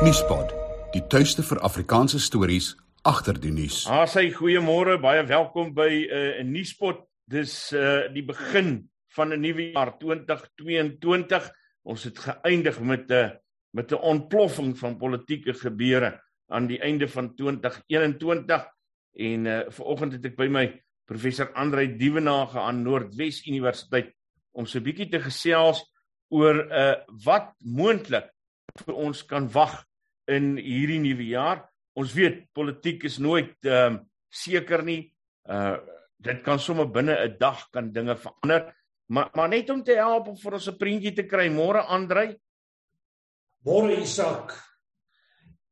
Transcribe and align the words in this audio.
Nuuspot, 0.00 0.48
die 0.94 1.02
tuiste 1.12 1.42
vir 1.44 1.58
Afrikaanse 1.60 2.16
stories 2.24 2.70
agter 3.04 3.36
die 3.36 3.50
nuus. 3.52 3.82
Ah, 3.84 4.06
sy 4.08 4.30
goeiemôre, 4.32 4.94
baie 4.96 5.26
welkom 5.28 5.74
by 5.76 5.88
eh, 5.92 6.40
'n 6.40 6.46
uh, 6.48 6.52
Nuuspot. 6.54 7.02
Dis 7.28 7.52
uh 7.76 8.08
die 8.08 8.22
begin 8.24 8.88
van 9.12 9.34
'n 9.34 9.40
nuwe 9.42 9.66
jaar 9.74 9.98
2022. 10.00 11.50
Ons 11.84 12.04
het 12.08 12.16
geëindig 12.18 12.80
met 12.80 13.10
'n 13.10 13.12
uh, 13.12 13.28
met 13.76 13.92
'n 13.92 14.00
ontploffing 14.00 14.72
van 14.78 14.96
politieke 14.96 15.52
gebeure 15.52 16.16
aan 16.48 16.66
die 16.66 16.80
einde 16.80 17.08
van 17.08 17.34
2021 17.36 18.64
en 19.12 19.46
uh 19.46 19.68
vanoggend 19.68 20.12
het 20.12 20.24
ek 20.24 20.36
by 20.36 20.48
my 20.48 20.82
professor 21.04 21.52
Andrei 21.52 21.96
Dievenage 21.96 22.58
aan 22.58 22.82
Noordwes 22.82 23.44
Universiteit 23.46 24.16
om 24.52 24.64
so 24.64 24.78
'n 24.78 24.82
bietjie 24.82 25.10
te 25.10 25.20
gesels 25.20 25.84
oor 26.30 26.56
uh 26.56 26.96
wat 27.24 27.52
moontlik 27.58 28.32
vir 28.86 28.94
ons 28.94 29.26
kan 29.26 29.52
wag 29.52 29.89
in 30.28 30.56
hierdie 30.56 31.00
nuwe 31.00 31.26
jaar. 31.30 31.64
Ons 31.98 32.12
weet 32.14 32.44
politiek 32.52 33.04
is 33.04 33.18
nooit 33.18 33.54
ehm 33.64 33.94
um, 33.94 34.06
seker 34.30 34.84
nie. 34.84 35.12
Uh 35.48 35.78
dit 36.20 36.42
kan 36.44 36.58
sommer 36.60 36.84
binne 36.84 37.16
'n 37.16 37.38
dag 37.38 37.70
kan 37.72 37.92
dinge 37.92 38.16
verander. 38.16 38.74
Maar 39.08 39.30
maar 39.34 39.48
net 39.48 39.70
om 39.70 39.82
te 39.82 39.94
help 39.96 40.28
om 40.28 40.36
vir 40.36 40.52
ons 40.52 40.68
'n 40.68 40.76
prentjie 40.76 41.14
te 41.14 41.22
kry. 41.22 41.48
Môre 41.48 41.82
Andrei. 41.86 42.36
Môre 43.64 44.00
Isak. 44.00 44.52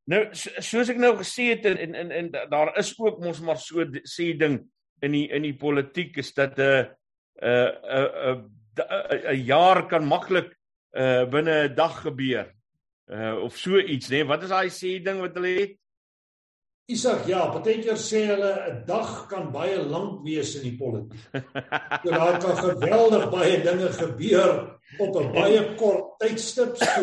Nou 0.09 0.23
so, 0.33 0.51
soos 0.61 0.89
ek 0.89 0.97
nou 0.97 1.17
gesê 1.17 1.51
het 1.53 1.67
en 1.67 1.95
en 1.95 2.11
en 2.11 2.31
daar 2.51 2.77
is 2.79 2.95
ook 2.99 3.21
mos 3.21 3.41
maar 3.41 3.59
so 3.61 3.85
sê 4.05 4.37
ding 4.37 4.71
in 5.03 5.13
die 5.13 5.29
in 5.29 5.43
die 5.43 5.57
politiek 5.57 6.17
is 6.17 6.33
dat 6.35 6.59
'n 6.59 6.89
'n 7.43 7.71
'n 8.33 8.51
'n 9.35 9.45
jaar 9.45 9.87
kan 9.89 10.05
maklik 10.05 10.57
uh 10.97 11.25
binne 11.25 11.69
'n 11.69 11.75
dag 11.75 12.01
gebeur 12.03 12.58
uh 13.09 13.45
of 13.45 13.57
so 13.57 13.79
iets 13.79 14.09
nê 14.09 14.21
nee? 14.21 14.29
wat 14.29 14.43
is 14.43 14.53
daai 14.53 14.71
sê 14.71 14.99
ding 15.05 15.21
wat 15.21 15.37
hulle 15.39 15.55
het? 15.59 15.77
Isak 16.89 17.27
ja 17.29 17.47
partykeer 17.53 17.99
sê 18.01 18.23
hulle 18.29 18.53
'n 18.69 18.85
dag 18.87 19.29
kan 19.29 19.51
baie 19.53 19.77
lank 19.77 20.25
wees 20.25 20.55
in 20.57 20.63
die 20.71 20.77
politiek. 20.77 21.21
So 22.05 22.11
daar 22.11 22.39
kan 22.41 22.57
geweldig 22.57 23.31
baie 23.31 23.61
dinge 23.65 23.91
gebeur 23.93 24.53
op 24.99 25.17
'n 25.17 25.33
baie 25.33 25.61
kort 25.77 26.19
tydstip 26.21 26.77
so 26.77 27.03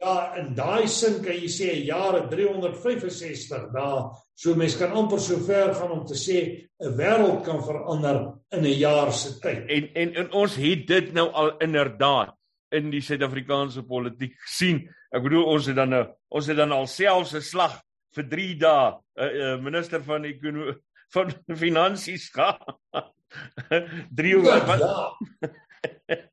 ja 0.00 0.14
in 0.40 0.54
daai 0.54 0.86
sin 0.88 1.22
kan 1.24 1.34
jy 1.34 1.50
sê 1.50 1.74
'n 1.74 1.86
jaar 1.86 2.14
het 2.20 2.30
365 2.30 3.72
dae 3.74 4.10
so 4.34 4.54
mense 4.54 4.78
kan 4.78 4.92
amper 4.92 5.20
so 5.20 5.36
ver 5.36 5.74
gaan 5.74 5.90
om 5.90 6.06
te 6.06 6.14
sê 6.14 6.38
'n 6.78 6.96
wêreld 6.96 7.44
kan 7.44 7.62
verander 7.62 8.34
in 8.52 8.64
'n 8.64 8.78
jaar 8.78 9.12
se 9.12 9.38
tyd. 9.40 9.66
En, 9.68 9.94
en 9.94 10.14
en 10.14 10.32
ons 10.32 10.54
het 10.54 10.86
dit 10.86 11.12
nou 11.12 11.28
al 11.32 11.56
inderdaad 11.58 12.34
in 12.70 12.90
die 12.90 13.02
Suid-Afrikaanse 13.02 13.82
politiek 13.82 14.34
gesien 14.46 14.88
Ek 15.10 15.22
bedoel 15.24 15.46
ons 15.54 15.66
het 15.66 15.76
dan 15.76 15.90
nou 15.90 16.04
ons 16.30 16.46
het 16.46 16.56
dan 16.56 16.72
alselfs 16.72 17.34
'n 17.34 17.42
slag 17.42 17.80
vir 18.14 18.28
3 18.30 18.54
dae 18.58 18.86
'n 18.90 19.22
uh, 19.22 19.30
uh, 19.44 19.56
minister 19.62 20.02
van 20.02 20.24
ekonomie 20.24 20.76
van 21.14 21.32
finansies 21.56 22.30
gehad. 22.30 22.78
3 24.18 24.36
oor 24.36 24.66
wat 24.66 24.78
ja. 24.78 24.94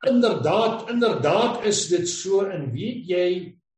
Inderdaad, 0.09 0.89
inderdaad 0.89 1.65
is 1.65 1.87
dit 1.87 2.09
so 2.09 2.45
en 2.45 2.71
weet 2.73 3.05
jy 3.09 3.27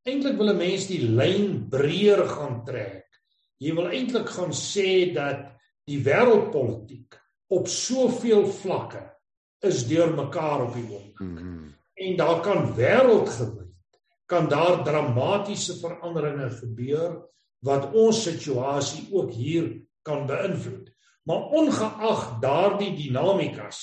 eintlik 0.08 0.36
wil 0.36 0.52
'n 0.52 0.60
mens 0.60 0.86
die 0.88 1.04
lyn 1.04 1.68
breër 1.68 2.26
gaan 2.28 2.64
trek. 2.64 3.06
Jy 3.60 3.74
wil 3.74 3.88
eintlik 3.88 4.28
gaan 4.28 4.52
sê 4.52 5.12
dat 5.12 5.52
die 5.84 6.00
wêreldpolitiek 6.04 7.16
op 7.48 7.68
soveel 7.68 8.46
vlakke 8.46 9.04
is 9.60 9.86
deurmekaar 9.88 10.68
op 10.68 10.74
die 10.74 10.88
oomblik. 10.88 11.20
Mm 11.20 11.36
-hmm. 11.36 11.74
En 11.94 12.16
daar 12.16 12.40
kan 12.40 12.74
wêreldgewys 12.76 13.59
kan 14.30 14.48
daar 14.48 14.84
dramatiese 14.86 15.78
veranderinge 15.80 16.50
gebeur 16.60 17.18
wat 17.66 17.90
ons 17.92 18.22
situasie 18.22 19.08
ook 19.10 19.32
hier 19.34 19.72
kan 20.06 20.26
beïnvloed. 20.28 20.88
Maar 21.28 21.50
ongeag 21.60 22.22
daardie 22.40 22.94
dinamikas 22.96 23.80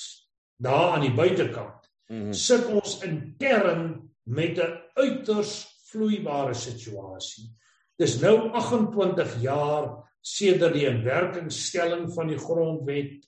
daar 0.58 0.96
aan 0.96 1.06
die 1.06 1.14
buitekant, 1.14 1.90
mm 2.08 2.22
-hmm. 2.22 2.34
sit 2.34 2.66
ons 2.66 3.00
intern 3.04 4.10
met 4.24 4.58
'n 4.58 4.82
uiters 4.94 5.68
vloeibare 5.92 6.54
situasie. 6.54 7.52
Dis 7.96 8.20
nou 8.20 8.50
28 8.52 9.42
jaar 9.42 10.06
sedert 10.22 10.74
die 10.74 10.88
inwerkingstelling 10.88 12.14
van 12.14 12.28
die 12.28 12.38
grondwet. 12.38 13.28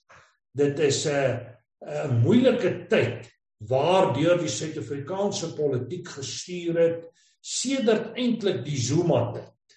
Dit 0.52 0.78
is 0.78 1.06
'n 1.06 1.40
'n 1.80 2.20
moeilike 2.22 2.86
tyd 2.86 3.39
waardeur 3.68 4.38
die 4.40 4.50
Suid-Afrikaanse 4.50 5.52
politiek 5.56 6.08
gestuur 6.08 6.78
het 6.80 7.08
sedert 7.40 8.16
eintlik 8.18 8.62
die 8.64 8.78
Zuma 8.80 9.30
tyd. 9.34 9.76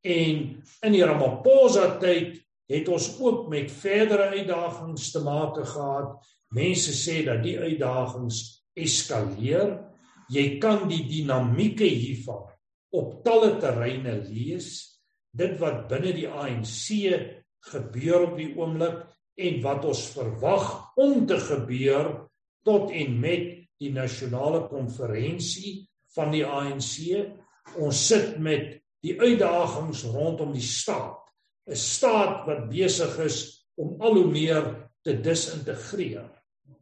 En 0.00 0.38
in 0.86 0.94
die 0.94 1.04
Ramaphosa 1.04 1.98
tyd 2.00 2.38
het 2.70 2.88
ons 2.88 3.10
ook 3.20 3.48
met 3.52 3.72
verdere 3.72 4.30
uitdagings 4.36 5.10
te 5.12 5.20
maak 5.24 5.58
gehad. 5.58 6.16
Mense 6.54 6.94
sê 6.96 7.20
dat 7.26 7.42
die 7.44 7.58
uitdagings 7.58 8.40
eskaleer. 8.78 9.76
Jy 10.30 10.46
kan 10.62 10.86
die 10.88 11.02
dinamieke 11.08 11.88
hiervan 11.88 12.46
op 12.94 13.20
talle 13.26 13.56
terreine 13.60 14.16
lees. 14.22 15.00
Dit 15.30 15.58
wat 15.60 15.88
binne 15.90 16.14
die 16.14 16.28
ANC 16.28 16.86
gebeur 17.70 18.30
op 18.30 18.38
die 18.38 18.52
oomblik 18.56 19.02
en 19.40 19.60
wat 19.64 19.84
ons 19.88 20.06
verwag 20.14 20.70
om 21.00 21.26
te 21.28 21.36
gebeur 21.42 22.29
tot 22.64 22.90
en 22.92 23.16
met 23.20 23.46
die 23.80 23.92
nasionale 23.92 24.66
konferensie 24.68 25.88
van 26.14 26.32
die 26.34 26.44
ANC. 26.44 26.96
Ons 27.80 28.02
sit 28.10 28.36
met 28.42 28.76
die 29.04 29.16
uitdagings 29.20 30.04
rondom 30.12 30.52
die 30.52 30.64
staat. 30.64 31.16
'n 31.70 31.76
Staat 31.76 32.46
wat 32.46 32.68
besig 32.68 33.18
is 33.24 33.38
om 33.76 34.00
al 34.00 34.14
hoe 34.14 34.26
meer 34.26 34.64
te 35.04 35.14
disintegreer 35.20 36.28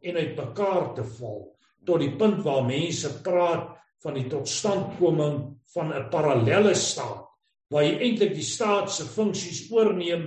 en 0.01 0.15
uitmekaar 0.15 0.93
te 0.95 1.03
val 1.19 1.43
tot 1.85 2.01
die 2.01 2.15
punt 2.19 2.43
waar 2.43 2.65
mense 2.65 3.11
praat 3.23 3.75
van 4.03 4.15
die 4.15 4.27
totstandkoming 4.31 5.37
van 5.73 5.93
'n 5.93 6.09
parallelle 6.09 6.75
staat 6.75 7.27
waar 7.69 7.83
jy 7.83 7.95
eintlik 8.01 8.33
die 8.33 8.45
staat 8.45 8.91
se 8.91 9.05
funksies 9.05 9.71
oorneem 9.71 10.23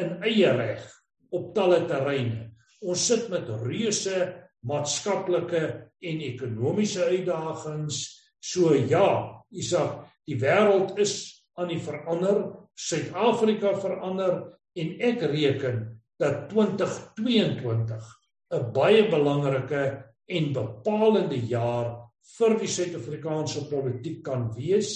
in 0.00 0.22
eie 0.22 0.52
reg 0.56 0.84
op 1.30 1.54
talle 1.54 1.82
terreine. 1.88 2.52
Ons 2.80 3.06
sit 3.06 3.28
met 3.28 3.48
reuse 3.48 4.45
maatskaplike 4.66 5.62
en 6.00 6.22
ekonomiese 6.26 7.08
uitdagings. 7.12 8.02
So 8.42 8.74
ja, 8.74 9.42
Isak, 9.50 10.04
die 10.26 10.38
wêreld 10.40 10.98
is 11.02 11.14
aan 11.56 11.70
die 11.72 11.80
verander, 11.80 12.44
Suid-Afrika 12.76 13.72
verander 13.80 14.42
en 14.76 14.90
ek 15.00 15.22
reken 15.32 15.78
dat 16.20 16.50
2022 16.50 18.04
'n 18.52 18.72
baie 18.72 19.08
belangrike 19.10 19.82
en 20.26 20.52
bepalende 20.52 21.38
jaar 21.48 22.10
vir 22.36 22.58
die 22.60 22.70
Suid-Afrikaanse 22.70 23.66
politiek 23.70 24.22
kan 24.26 24.50
wees 24.54 24.92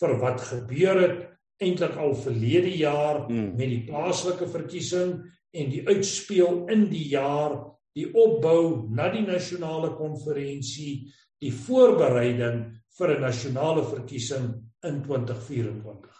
vir 0.00 0.18
wat 0.20 0.40
gebeur 0.40 1.00
het 1.00 1.18
eintlik 1.62 1.96
al 1.96 2.14
verlede 2.18 2.72
jaar 2.76 3.24
hmm. 3.28 3.54
met 3.56 3.70
die 3.70 3.84
plaaslike 3.86 4.48
verkiesing 4.50 5.14
en 5.52 5.70
die 5.70 5.82
uitspeel 5.86 6.64
in 6.72 6.88
die 6.90 7.08
jaar 7.12 7.58
die 7.96 8.08
opbou 8.14 8.88
na 8.90 9.08
die 9.12 9.24
nasionale 9.26 9.92
konferensie, 9.98 11.12
die 11.42 11.52
voorbereiding 11.52 12.64
vir 12.98 13.16
'n 13.16 13.20
nasionale 13.20 13.84
verkiesing 13.84 14.54
in 14.84 15.02
2024. 15.02 16.10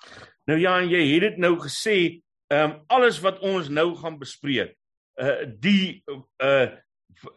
Nou 0.47 0.59
ja, 0.59 0.81
en 0.81 0.89
jy 0.89 1.03
het 1.15 1.21
dit 1.21 1.39
nou 1.39 1.57
gesê, 1.59 2.23
ehm 2.51 2.71
um, 2.71 2.85
alles 2.89 3.21
wat 3.21 3.41
ons 3.41 3.69
nou 3.69 3.95
gaan 3.97 4.19
bespreek, 4.19 4.77
uh 5.21 5.45
die 5.61 6.03
uh 6.43 6.69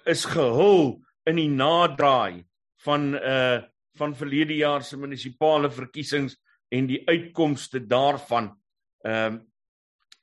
is 0.05 0.25
gehul 0.25 1.01
in 1.25 1.35
die 1.35 1.49
nadraai 1.49 2.45
van 2.85 3.15
uh 3.15 3.61
van 3.95 4.15
verlede 4.15 4.55
jaar 4.55 4.83
se 4.83 4.97
munisipale 4.97 5.69
verkiesings 5.71 6.35
en 6.69 6.87
die 6.87 7.03
uitkomste 7.07 7.79
daarvan. 7.87 8.55
Ehm 9.03 9.33
um, 9.33 9.43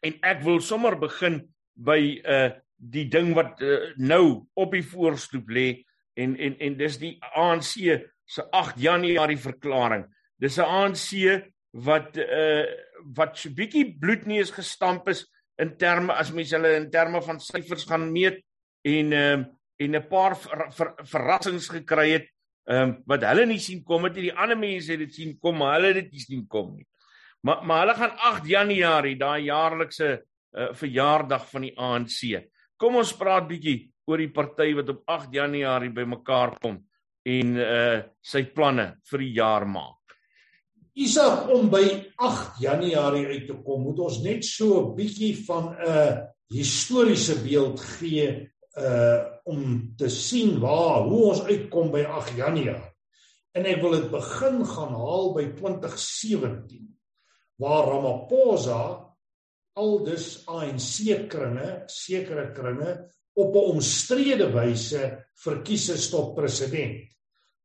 en 0.02 0.14
ek 0.22 0.42
wil 0.42 0.60
sommer 0.60 0.98
begin 0.98 1.40
by 1.74 2.20
uh 2.24 2.50
die 2.82 3.06
ding 3.08 3.32
wat 3.38 3.60
uh, 3.62 3.92
nou 3.96 4.48
op 4.58 4.74
die 4.74 4.84
voorstoep 4.84 5.50
lê 5.54 5.66
en 6.18 6.34
en 6.36 6.58
en 6.58 6.76
dis 6.76 6.98
die 6.98 7.14
ANC 7.38 7.74
se 8.26 8.44
8 8.50 8.80
Januarie 8.80 9.38
verklaring. 9.38 10.06
Dis 10.40 10.58
'n 10.58 10.66
ANC 10.66 11.08
wat 11.72 12.16
uh 12.16 12.64
wat 13.16 13.38
so 13.38 13.50
bietjie 13.50 13.98
bloedneus 13.98 14.52
gestamp 14.54 15.08
is 15.08 15.24
in 15.58 15.76
terme 15.76 16.12
as 16.12 16.30
mens 16.32 16.52
hulle 16.52 16.76
in 16.76 16.90
terme 16.90 17.22
van 17.22 17.40
syfers 17.40 17.84
gaan 17.88 18.12
meet 18.12 18.42
en 18.84 19.12
uh 19.12 19.44
en 19.82 19.96
'n 19.96 20.08
paar 20.08 20.36
ver, 20.36 20.70
ver, 20.70 20.94
verrassings 21.02 21.68
gekry 21.68 22.10
het 22.10 22.28
um 22.70 23.02
wat 23.06 23.22
hulle 23.22 23.46
nie 23.46 23.58
sien 23.58 23.82
kom 23.82 24.04
het 24.04 24.14
nie 24.14 24.30
die 24.30 24.38
ander 24.38 24.58
mense 24.58 24.92
het 24.92 25.00
dit 25.00 25.14
sien 25.14 25.38
kom 25.38 25.58
maar 25.58 25.74
hulle 25.78 25.94
het 25.94 26.04
dit 26.04 26.12
nie 26.12 26.20
sien 26.26 26.46
kom 26.46 26.76
nie. 26.76 26.86
Maar 27.42 27.64
maar 27.66 27.80
hulle 27.80 27.94
gaan 27.94 28.16
8 28.18 28.46
Januarie 28.46 29.16
daai 29.18 29.44
jaarlikse 29.44 30.22
uh, 30.52 30.72
verjaardag 30.72 31.48
van 31.50 31.62
die 31.62 31.74
ANC. 31.78 32.20
Kom 32.82 32.98
ons 32.98 33.12
praat 33.14 33.44
bietjie 33.46 33.76
oor 34.10 34.18
die 34.18 34.32
party 34.34 34.72
wat 34.74 34.88
op 34.90 35.04
8 35.06 35.36
Januarie 35.36 35.92
bymekaar 35.94 36.56
kom 36.58 36.80
en 37.22 37.50
uh 37.62 37.98
sy 38.18 38.42
planne 38.50 38.96
vir 39.06 39.22
die 39.22 39.34
jaar 39.36 39.66
maak. 39.70 40.16
Isak 40.98 41.46
om 41.54 41.70
by 41.70 41.84
8 42.18 42.58
Januarie 42.64 43.28
uit 43.30 43.46
te 43.46 43.54
kom, 43.62 43.84
moet 43.86 44.02
ons 44.02 44.18
net 44.24 44.42
so 44.44 44.80
'n 44.80 44.96
bietjie 44.96 45.36
van 45.46 45.70
'n 45.78 46.26
historiese 46.50 47.38
beeld 47.46 47.78
gee 47.80 48.50
uh 48.74 49.20
om 49.44 49.94
te 49.96 50.08
sien 50.08 50.58
waar 50.58 51.06
hoe 51.06 51.22
ons 51.30 51.46
uitkom 51.46 51.92
by 51.92 52.02
8 52.02 52.34
Januarie. 52.36 52.92
En 53.54 53.64
ek 53.64 53.80
wil 53.80 53.90
dit 53.92 54.10
begin 54.10 54.64
gaan 54.66 54.94
haal 54.94 55.34
by 55.34 55.46
2017 55.54 56.88
waar 57.62 57.86
Ramaphosa 57.86 59.01
aldus 59.78 60.44
ANC 60.46 61.28
kringe, 61.30 61.84
sekere 61.88 62.52
kringe 62.52 62.92
op 63.34 63.54
'n 63.54 63.68
omstrede 63.76 64.52
wyse 64.52 65.26
verkies 65.44 65.88
is 65.88 66.10
tot 66.10 66.34
president. 66.34 67.08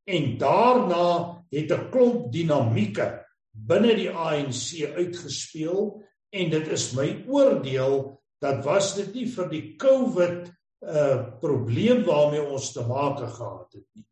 En 0.07 0.38
daarna 0.38 1.44
het 1.51 1.71
'n 1.71 1.89
klomp 1.92 2.31
dinamieke 2.31 3.25
binne 3.51 3.95
die 3.95 4.09
ANC 4.09 4.86
uitgespeel 4.95 6.04
en 6.30 6.50
dit 6.50 6.68
is 6.68 6.94
my 6.94 7.24
oordeel 7.27 8.21
dat 8.39 8.63
was 8.65 8.95
dit 8.95 9.13
nie 9.13 9.27
vir 9.27 9.50
die 9.50 9.75
COVID 9.75 10.54
uh 10.77 11.39
probleem 11.42 12.04
waarmee 12.06 12.44
ons 12.44 12.71
te 12.71 12.83
maak 12.86 13.18
gehad 13.18 13.74
het 13.74 13.88
nie. 13.95 14.06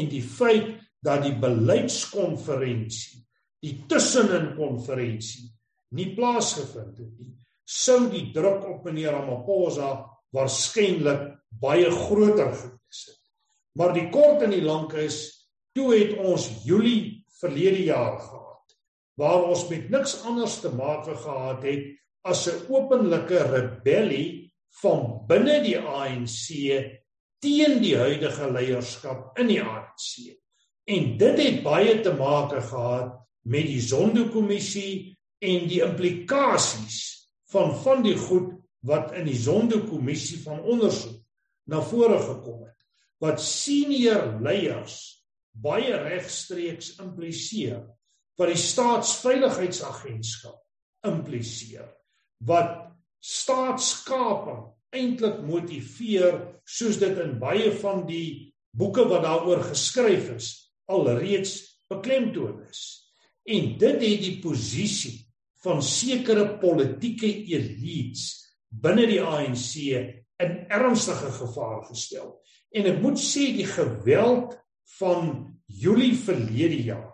En 0.00 0.08
die 0.08 0.22
feit 0.22 0.80
dat 1.04 1.22
die 1.22 1.36
beleidskonferensie, 1.38 3.20
die 3.60 3.84
tussenin 3.86 4.54
konferensie 4.56 5.55
nie 5.96 6.12
plaasgevind 6.16 6.98
het 7.00 7.12
nie, 7.18 7.32
sou 7.66 8.06
die 8.12 8.30
druk 8.34 8.64
op 8.68 8.84
meneer 8.86 9.16
Ramaphosa 9.16 9.90
waarskynlik 10.36 11.32
baie 11.60 11.90
groter 11.90 12.52
gewees 12.52 13.00
het. 13.08 13.22
Maar 13.76 13.94
die 13.96 14.08
kort 14.12 14.44
en 14.46 14.54
die 14.54 14.64
lank 14.64 14.94
is 15.00 15.18
toe 15.76 15.90
het 15.94 16.16
ons 16.22 16.48
Julie 16.64 17.24
verlede 17.40 17.84
jaar 17.88 18.18
gehad 18.20 18.44
waar 19.16 19.46
ons 19.48 19.64
met 19.70 19.88
niks 19.92 20.18
anders 20.28 20.58
te 20.60 20.70
maak 20.76 21.08
gehad 21.08 21.64
het 21.64 21.84
as 22.24 22.46
'n 22.48 22.66
openlike 22.68 23.38
rebellie 23.52 24.52
van 24.82 25.24
binne 25.28 25.62
die 25.64 25.78
ANC 25.78 26.44
teen 27.40 27.80
die 27.80 27.96
huidige 27.96 28.50
leierskap 28.52 29.38
in 29.38 29.46
die 29.46 29.62
ANC. 29.62 30.36
En 30.84 31.16
dit 31.18 31.38
het 31.38 31.62
baie 31.62 32.00
te 32.00 32.12
maak 32.12 32.52
gehad 32.52 33.16
met 33.42 33.66
die 33.66 33.80
Zondo-kommissie 33.80 35.15
en 35.44 35.68
die 35.68 35.82
implikasies 35.84 37.00
van 37.52 37.74
van 37.82 38.02
die 38.06 38.16
goed 38.18 38.54
wat 38.86 39.12
in 39.18 39.26
die 39.28 39.38
Zondo-kommissie 39.38 40.40
van 40.44 40.62
ondersoek 40.62 41.20
na 41.70 41.82
vore 41.82 42.18
gekom 42.22 42.64
het 42.64 42.74
wat 43.22 43.42
senior 43.42 44.40
leiers 44.44 44.96
baie 45.52 45.96
regstreeks 46.06 46.96
impliseer 47.02 47.82
wat 48.36 48.52
die 48.52 48.60
staatsveiligheidsagentskap 48.60 50.60
impliseer 51.08 51.88
wat 52.46 52.86
staatskaping 53.22 54.76
eintlik 54.96 55.40
motiveer 55.46 56.36
soos 56.66 56.98
dit 57.00 57.18
in 57.22 57.38
baie 57.40 57.70
van 57.80 58.04
die 58.08 58.52
boeke 58.76 59.06
wat 59.08 59.24
daaroor 59.24 59.64
geskryf 59.70 60.30
is 60.36 60.48
alreeds 60.90 61.56
beklemtoon 61.90 62.60
is. 62.68 62.82
En 63.46 63.76
dit 63.78 64.02
het 64.02 64.22
die 64.22 64.36
posisie 64.42 65.25
van 65.66 65.82
sekere 65.82 66.46
politieke 66.62 67.26
elites 67.26 68.28
binne 68.70 69.06
die 69.08 69.22
ANC 69.22 69.72
in 70.42 70.56
ernstige 70.70 71.32
gevaar 71.40 71.82
gestel. 71.88 72.36
En 72.70 72.86
ek 72.90 73.00
moet 73.02 73.18
sê 73.20 73.50
die 73.56 73.66
geweld 73.68 74.54
van 74.98 75.32
Julie 75.66 76.14
verlede 76.14 76.82
jaar 76.92 77.12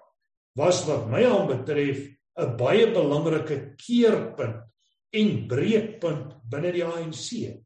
was 0.58 0.82
wat 0.84 1.06
my 1.08 1.22
aanbetref 1.24 2.02
'n 2.36 2.56
baie 2.56 2.86
belangrike 2.92 3.74
keerpunt 3.76 4.60
en 5.12 5.46
breekpunt 5.48 6.34
binne 6.50 6.72
die 6.72 6.84
ANC. 6.84 7.56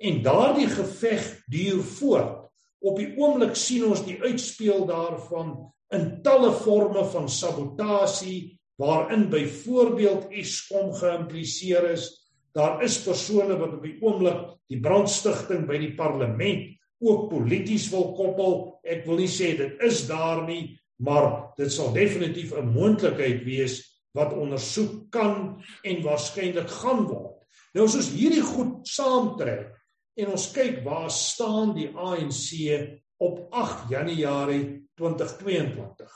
En 0.00 0.22
daardie 0.22 0.68
geveg 0.68 1.42
duur 1.48 1.82
voort. 1.82 2.48
Op 2.80 2.96
die 2.96 3.12
oomblik 3.16 3.56
sien 3.56 3.84
ons 3.84 4.04
die 4.04 4.16
uitspeel 4.22 4.86
daarvan 4.86 5.72
in 5.92 6.22
talle 6.22 6.52
forme 6.52 7.04
van 7.12 7.28
sabotasie 7.28 8.59
waarin 8.80 9.28
byvoorbeeld 9.32 10.30
Eskom 10.32 10.94
geïmpliseer 10.96 11.92
is 11.92 12.08
Daar 12.52 12.82
is 12.82 12.98
persone 13.02 13.54
wat 13.58 13.76
op 13.76 13.84
die 13.86 13.96
oomblik 14.02 14.40
die 14.70 14.80
brandstigting 14.82 15.68
by 15.68 15.78
die 15.78 15.92
parlement 15.98 16.66
ook 17.00 17.28
polities 17.30 17.86
wil 17.92 18.10
koppel. 18.18 18.56
Ek 18.82 19.04
wil 19.06 19.22
nie 19.22 19.30
sê 19.30 19.52
dit 19.58 19.84
is 19.86 20.02
daar 20.08 20.42
nie, 20.48 20.74
maar 20.98 21.54
dit 21.58 21.70
sal 21.72 21.94
definitief 21.94 22.52
'n 22.52 22.74
moontlikheid 22.74 23.44
wees 23.46 23.78
wat 24.18 24.34
ondersoek 24.34 25.10
kan 25.10 25.62
en 25.84 26.02
waarskynlik 26.02 26.68
gaan 26.68 27.06
word. 27.06 27.38
Nou 27.74 27.84
as 27.86 27.94
ons 27.94 28.10
hierdie 28.10 28.42
goed 28.42 28.88
saamtrek 28.88 29.70
en 30.18 30.26
ons 30.34 30.50
kyk 30.52 30.82
waar 30.84 31.10
staan 31.10 31.74
die 31.74 31.88
ANC 31.94 32.98
op 33.18 33.46
8 33.54 33.90
Januarie 33.90 34.82
2022, 34.96 36.10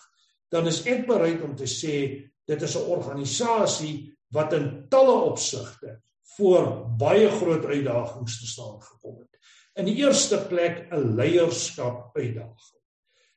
dan 0.50 0.66
is 0.66 0.82
ek 0.86 1.06
bereid 1.06 1.42
om 1.42 1.54
te 1.54 1.70
sê 1.70 2.26
dit 2.44 2.62
is 2.62 2.76
'n 2.76 2.90
organisasie 2.90 4.16
wat 4.28 4.52
in 4.52 4.86
talle 4.88 5.14
opsigte 5.30 6.00
voor 6.36 6.86
baie 6.98 7.28
groot 7.30 7.64
uitdagings 7.64 8.40
te 8.40 8.46
staan 8.46 8.82
gekom 8.82 9.18
het. 9.18 9.38
In 9.74 9.84
die 9.84 9.96
eerste 9.96 10.38
plek 10.48 10.86
'n 10.90 11.14
leierskap 11.14 12.16
uitdaging. 12.16 12.82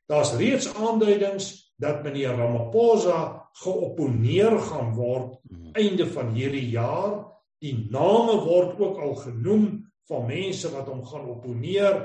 Daar's 0.05 0.33
reeds 0.33 0.73
aanduidings 0.73 1.73
dat 1.75 2.03
meneer 2.03 2.35
Ramaphosa 2.35 3.49
geopponeer 3.51 4.59
gaan 4.59 4.93
word 4.95 5.37
einde 5.73 6.07
van 6.07 6.33
hierdie 6.33 6.69
jaar. 6.69 7.25
Die 7.59 7.87
name 7.89 8.37
word 8.45 8.79
ook 8.79 8.97
al 8.97 9.15
genoem 9.15 9.91
van 10.07 10.25
mense 10.25 10.71
wat 10.71 10.87
hom 10.87 11.03
gaan 11.05 11.27
opponeer, 11.27 11.97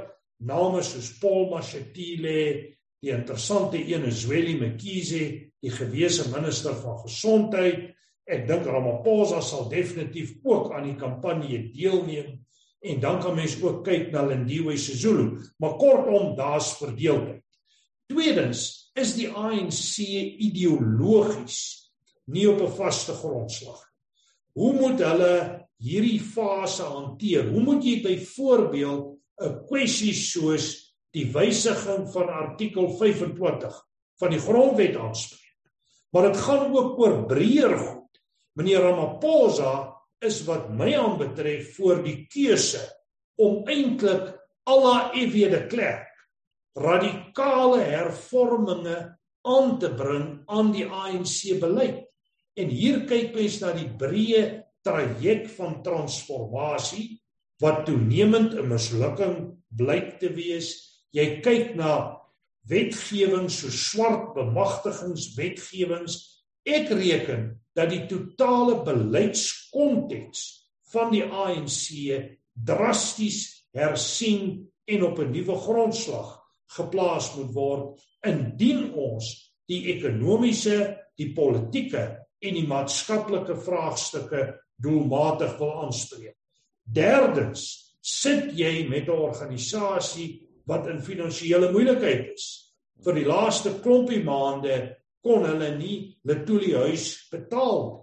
name 0.43 0.83
soos 0.83 1.13
Paul 1.19 1.51
Mashatile, 1.53 2.75
die 3.03 3.11
interessante 3.11 3.79
een 3.79 4.05
is 4.05 4.25
Zweli 4.25 4.57
Mkhize, 4.59 5.52
die 5.63 5.71
gewese 5.71 6.29
minister 6.33 6.75
van 6.75 6.99
gesondheid, 7.05 7.93
Ek 8.23 8.45
dink 8.47 8.69
Ramaphosa 8.71 9.41
sal 9.43 9.67
definitief 9.71 10.37
ook 10.47 10.71
aan 10.77 10.87
die 10.87 10.99
kampanje 10.99 11.59
deelneem 11.75 12.39
en 12.83 13.01
dan 13.03 13.21
kan 13.23 13.35
mens 13.39 13.57
ook 13.63 13.83
kyk 13.87 14.11
na 14.15 14.25
Lindiwe 14.27 14.77
Sisulu, 14.79 15.39
maar 15.63 15.77
kortom 15.79 16.33
daar's 16.39 16.73
verdeeldheid. 16.79 17.43
Tweedens 18.11 18.91
is 18.99 19.15
die 19.19 19.29
ANC 19.31 20.03
ideologies 20.03 21.59
nie 22.27 22.47
op 22.51 22.63
'n 22.63 22.77
vaste 22.79 23.15
grondslag 23.15 23.81
nie. 23.83 23.91
Hoe 24.53 24.73
moet 24.73 25.01
hulle 25.01 25.67
hierdie 25.79 26.21
fase 26.21 26.83
hanteer? 26.83 27.51
Hoe 27.51 27.63
moet 27.63 27.85
jy 27.85 28.03
byvoorbeeld 28.03 29.19
'n 29.41 29.67
kwessie 29.67 30.15
soos 30.15 30.95
die 31.11 31.27
wysiging 31.33 32.09
van 32.13 32.29
artikel 32.29 32.97
25 32.99 33.75
van 34.19 34.31
die 34.31 34.41
grondwet 34.41 34.97
aanspreek? 34.97 35.42
Maar 36.13 36.29
dit 36.31 36.41
gaan 36.45 36.73
ook 36.77 36.99
oor 37.01 37.27
breër 37.27 37.77
goed 37.79 38.21
Meneer 38.53 38.85
Ramaphosa 38.85 39.97
is 40.21 40.43
wat 40.45 40.69
my 40.77 40.93
aanbetref 40.95 41.73
voor 41.77 42.03
die 42.05 42.27
keuse 42.31 42.83
om 43.41 43.65
eintlik 43.65 44.35
alla 44.69 45.11
EW 45.17 45.49
de 45.51 45.67
Klerk 45.73 46.13
radikale 46.79 47.83
hervorminge 47.85 48.97
aan 49.43 49.79
te 49.79 49.91
bring 49.95 50.41
aan 50.47 50.71
die 50.73 50.87
ANC 50.87 51.59
beleid. 51.61 52.05
En 52.57 52.69
hier 52.73 53.03
kyk 53.09 53.35
mens 53.37 53.59
na 53.61 53.73
die 53.77 53.89
breë 54.01 54.45
traject 54.85 55.51
van 55.57 55.81
transformasie 55.85 57.21
wat 57.63 57.85
toenemend 57.87 58.55
'n 58.55 58.69
mislukking 58.69 59.37
blyk 59.69 60.19
te 60.21 60.33
wees. 60.33 60.69
Jy 61.13 61.41
kyk 61.41 61.75
na 61.77 62.19
wetgewing 62.69 63.51
so 63.51 63.71
swart 63.71 64.35
bemagtigingswetgewings. 64.37 66.19
Ek 66.63 66.93
reken 66.95 67.49
dat 67.75 67.91
die 67.91 68.05
totale 68.07 68.83
beleidskonteks 68.87 70.45
van 70.93 71.11
die 71.15 71.25
ANC 71.25 71.89
drasties 72.53 73.67
hersien 73.73 74.69
en 74.85 75.05
op 75.05 75.19
'n 75.19 75.33
nuwe 75.33 75.57
grondslag 75.57 76.39
geplaas 76.77 77.35
moet 77.37 77.53
word 77.55 78.03
indien 78.27 78.93
ons 78.95 79.53
die 79.67 79.95
ekonomiese, 79.95 80.99
die 81.17 81.33
politieke 81.35 82.27
en 82.43 82.55
die 82.55 82.67
maatskaplike 82.67 83.57
vraagstukke 83.57 84.61
doelmatig 84.83 85.59
wil 85.59 85.85
aanspreek. 85.85 86.37
Derdens, 86.83 87.95
sit 88.01 88.53
jy 88.59 88.89
met 88.89 89.07
'n 89.09 89.11
organisasie 89.11 90.42
wat 90.67 90.89
in 90.91 91.03
finansiële 91.03 91.73
moeilikheid 91.73 92.33
is. 92.35 92.47
Vir 93.03 93.19
die 93.19 93.27
laaste 93.27 93.75
klompie 93.83 94.23
maande 94.25 94.79
kon 95.23 95.47
hulle 95.47 95.75
nie 95.79 95.97
Letuli 96.29 96.73
huis 96.75 97.29
betaal 97.31 97.83
nie. 97.89 97.99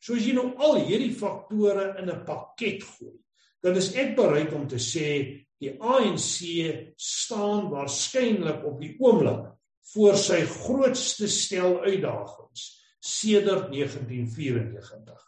So 0.00 0.16
as 0.16 0.24
jy 0.24 0.32
nou 0.32 0.54
al 0.56 0.78
hierdie 0.88 1.12
faktore 1.12 1.90
in 2.00 2.08
'n 2.08 2.24
pakket 2.24 2.82
gooi, 2.84 3.18
dan 3.62 3.76
is 3.76 3.92
ek 3.94 4.16
bereid 4.16 4.52
om 4.52 4.66
te 4.66 4.80
sê 4.80 5.44
die 5.60 5.76
ANC 5.76 6.96
staan 6.96 7.68
waarskynlik 7.68 8.64
op 8.64 8.80
die 8.80 8.96
oomblik 8.98 9.44
voor 9.92 10.16
sy 10.16 10.40
grootste 10.44 11.28
stel 11.28 11.80
uitdagings. 11.84 12.80
sedert 13.00 13.70
1994. 13.72 15.20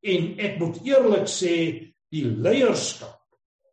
En 0.00 0.38
ek 0.40 0.58
moet 0.58 0.78
eerlik 0.88 1.28
sê 1.28 1.56
die 2.08 2.24
leierskap 2.24 3.20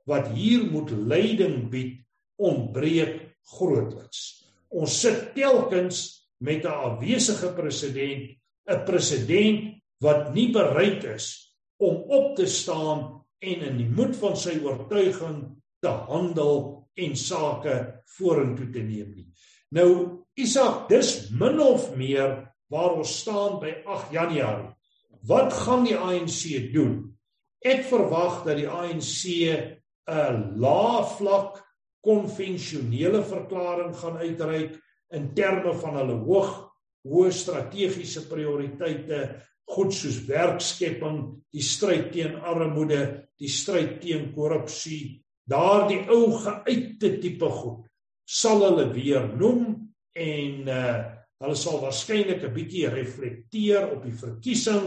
wat 0.07 0.27
hier 0.35 0.65
moet 0.67 0.91
leiding 0.91 1.69
bied 1.71 2.01
ontbreek 2.37 3.21
grootliks. 3.57 4.43
Ons 4.69 4.99
sit 5.01 5.33
telkens 5.35 6.27
met 6.39 6.65
'n 6.65 6.67
afwesige 6.89 7.53
president, 7.53 8.37
'n 8.69 8.83
president 8.85 9.81
wat 9.99 10.33
nie 10.33 10.51
bereid 10.51 11.03
is 11.03 11.55
om 11.77 11.95
op 11.95 12.35
te 12.35 12.45
staan 12.45 13.23
en 13.39 13.61
in 13.61 13.77
die 13.77 13.89
moed 13.89 14.15
van 14.15 14.37
sy 14.37 14.59
oortuiging 14.63 15.61
te 15.79 15.89
handel 15.89 16.87
en 16.95 17.15
sake 17.15 18.03
vorentoe 18.17 18.69
te 18.69 18.79
neem 18.79 19.13
nie. 19.15 19.27
Nou 19.69 20.23
Isak, 20.37 20.87
dis 20.89 21.29
min 21.33 21.59
of 21.59 21.95
meer 21.95 22.53
waar 22.69 22.97
ons 22.99 23.19
staan 23.21 23.59
by 23.59 23.71
8 23.85 24.11
Januarie. 24.11 24.69
Wat 25.25 25.53
gaan 25.53 25.83
die 25.83 25.97
ANC 25.97 26.73
doen? 26.73 27.17
Ek 27.65 27.83
verwag 27.89 28.43
dat 28.45 28.57
die 28.57 28.69
ANC 28.69 29.25
'n 30.07 30.59
lae 30.61 31.03
vlak 31.17 31.66
konvensionele 32.07 33.21
verklaring 33.27 33.91
gaan 33.99 34.17
uitreik 34.23 34.77
in 35.15 35.29
terme 35.35 35.75
van 35.81 35.99
hulle 35.99 36.17
hoog 36.23 36.55
hoë 37.07 37.31
strategiese 37.35 38.25
prioriteite 38.27 39.19
goed 39.67 39.91
soos 39.95 40.21
werkskepping, 40.27 41.19
die 41.51 41.63
stryd 41.63 42.09
teen 42.13 42.37
armoede, 42.39 43.01
die 43.39 43.51
stryd 43.51 43.97
teen 44.03 44.29
korrupsie, 44.35 45.19
daardie 45.47 46.05
ou 46.11 46.31
geuite 46.39 47.17
tipe 47.21 47.51
goed 47.59 47.87
sal 48.27 48.65
hulle 48.65 48.89
weer 48.95 49.29
noem 49.39 49.69
en 50.17 50.73
uh 50.73 50.97
hulle 51.37 51.53
sal 51.53 51.77
waarskynlik 51.83 52.41
'n 52.43 52.53
bietjie 52.53 52.87
reflekteer 52.89 53.91
op 53.93 54.01
die 54.03 54.15
verkiesing 54.17 54.85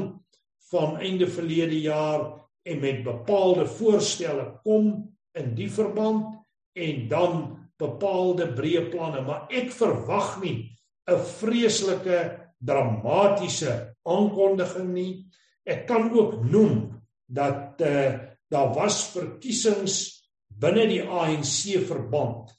van 0.72 0.96
einde 0.98 1.28
verlede 1.30 1.78
jaar 1.78 2.24
en 2.66 2.80
met 2.80 3.04
bepaalde 3.04 3.66
voorstelle 3.66 4.58
kom 4.64 5.14
in 5.38 5.54
die 5.54 5.70
verband 5.70 6.39
en 6.74 7.08
dan 7.08 7.34
bepaalde 7.80 8.50
breë 8.54 8.88
planne. 8.92 9.22
Maar 9.24 9.48
ek 9.50 9.72
verwag 9.72 10.40
nie 10.42 10.70
'n 11.08 11.18
vreeslike 11.40 12.18
dramatiese 12.60 13.96
aankondiging 14.06 14.92
nie. 14.92 15.26
Ek 15.64 15.86
kan 15.86 16.10
ook 16.12 16.44
noem 16.44 17.02
dat 17.26 17.80
uh, 17.80 18.18
daar 18.50 18.74
was 18.74 19.10
verkiesings 19.14 19.96
binne 20.60 20.86
die 20.90 21.02
ANC 21.02 21.78
verband 21.86 22.50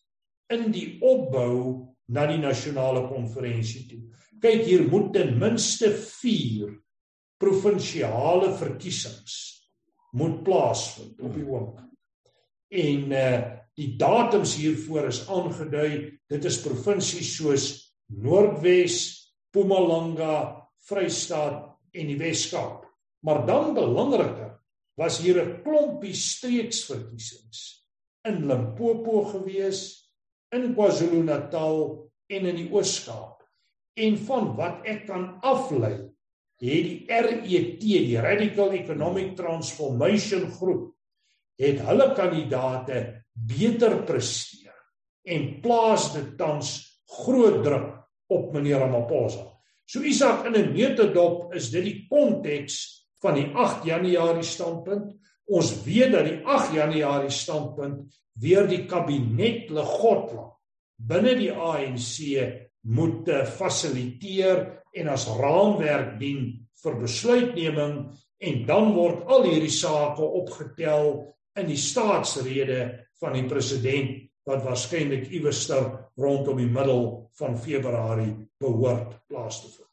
in 0.50 0.72
die 0.72 0.98
opbou 1.01 1.88
na 2.12 2.25
die 2.27 2.39
nasionale 2.41 3.08
konferensie 3.08 3.86
toe. 3.88 4.01
Kyk 4.41 4.65
hier 4.65 4.88
moet 4.89 5.13
ten 5.13 5.38
minste 5.39 5.91
4 5.94 6.72
provinsiale 7.41 8.51
verkiesings 8.58 9.38
moet 10.18 10.41
plaasvind 10.44 11.22
op 11.22 11.34
die 11.36 11.48
oomblik. 11.48 11.89
En 12.72 13.12
uh 13.12 13.61
die 13.82 13.96
datums 13.98 14.56
hiervoor 14.60 15.10
is 15.10 15.24
aangedui 15.32 15.94
dit 16.30 16.46
is 16.46 16.62
provinsies 16.62 17.32
soos 17.38 17.66
Noordwes, 18.12 18.96
Mpumalanga, 19.52 20.68
Vrystaat 20.88 21.70
en 21.96 22.10
die 22.12 22.18
Wes-Kaap. 22.20 22.84
Maar 23.24 23.46
dan 23.48 23.74
belangriker 23.76 24.58
was 25.00 25.20
hier 25.24 25.40
'n 25.42 25.64
klompie 25.64 26.14
streeksverkiesings 26.14 27.86
in 28.28 28.48
Limpopo 28.48 29.24
gewees, 29.32 30.12
in 30.52 30.74
KwaZulu-Natal 30.76 31.78
en 32.30 32.46
in 32.46 32.56
die 32.56 32.70
Oos-Kaap. 32.72 33.44
En 33.96 34.18
van 34.18 34.56
wat 34.56 34.86
ek 34.86 35.08
kan 35.08 35.40
aflei, 35.42 36.12
het 36.62 36.86
die 36.86 37.06
RET, 37.08 37.82
die 37.82 38.18
Radical 38.20 38.72
Economic 38.72 39.36
Transformation 39.36 40.52
Groep, 40.52 40.94
het 41.58 41.80
hulle 41.80 42.14
kandidaate 42.16 43.21
beter 43.48 44.01
presteer 44.05 44.75
en 45.25 45.48
plaas 45.63 46.12
dit 46.15 46.36
tans 46.38 46.69
groot 47.21 47.62
druk 47.63 47.89
op 48.31 48.53
meneer 48.53 48.79
Ramaphosa. 48.79 49.45
So 49.86 50.01
Isak 50.01 50.45
in 50.45 50.55
'n 50.55 50.74
neutedop 50.74 51.53
is 51.53 51.69
dit 51.71 51.83
die 51.83 52.07
konteks 52.10 53.07
van 53.21 53.36
die 53.36 53.51
8 53.53 53.86
Januarie 53.86 54.43
standpunt. 54.43 55.13
Ons 55.45 55.83
weet 55.83 56.12
dat 56.12 56.25
die 56.25 56.39
8 56.45 56.74
Januarie 56.74 57.29
standpunt 57.29 58.07
weer 58.39 58.67
die 58.67 58.86
kabinet 58.86 59.69
Legotla 59.69 60.51
binne 60.95 61.36
die 61.36 61.51
ANC 61.51 62.17
moet 62.81 63.27
eh, 63.27 63.45
fasiliteer 63.45 64.81
en 64.93 65.07
as 65.07 65.27
raamwerk 65.27 66.17
dien 66.19 66.67
vir 66.83 66.98
besluitneming 67.01 67.95
en 68.41 68.65
dan 68.65 68.93
word 68.95 69.27
al 69.29 69.45
hierdie 69.50 69.74
sake 69.74 70.21
opgetel 70.21 71.12
in 71.60 71.67
die 71.67 71.79
staatsrede 71.79 73.08
van 73.20 73.36
die 73.38 73.48
president 73.50 74.20
wat 74.48 74.63
waarskynlik 74.65 75.29
iewerster 75.29 75.89
rondom 76.20 76.58
die 76.62 76.70
middel 76.70 77.29
van 77.38 77.58
Februarie 77.60 78.34
behoort 78.62 79.20
plaas 79.29 79.62
te 79.62 79.70
vind. 79.70 79.88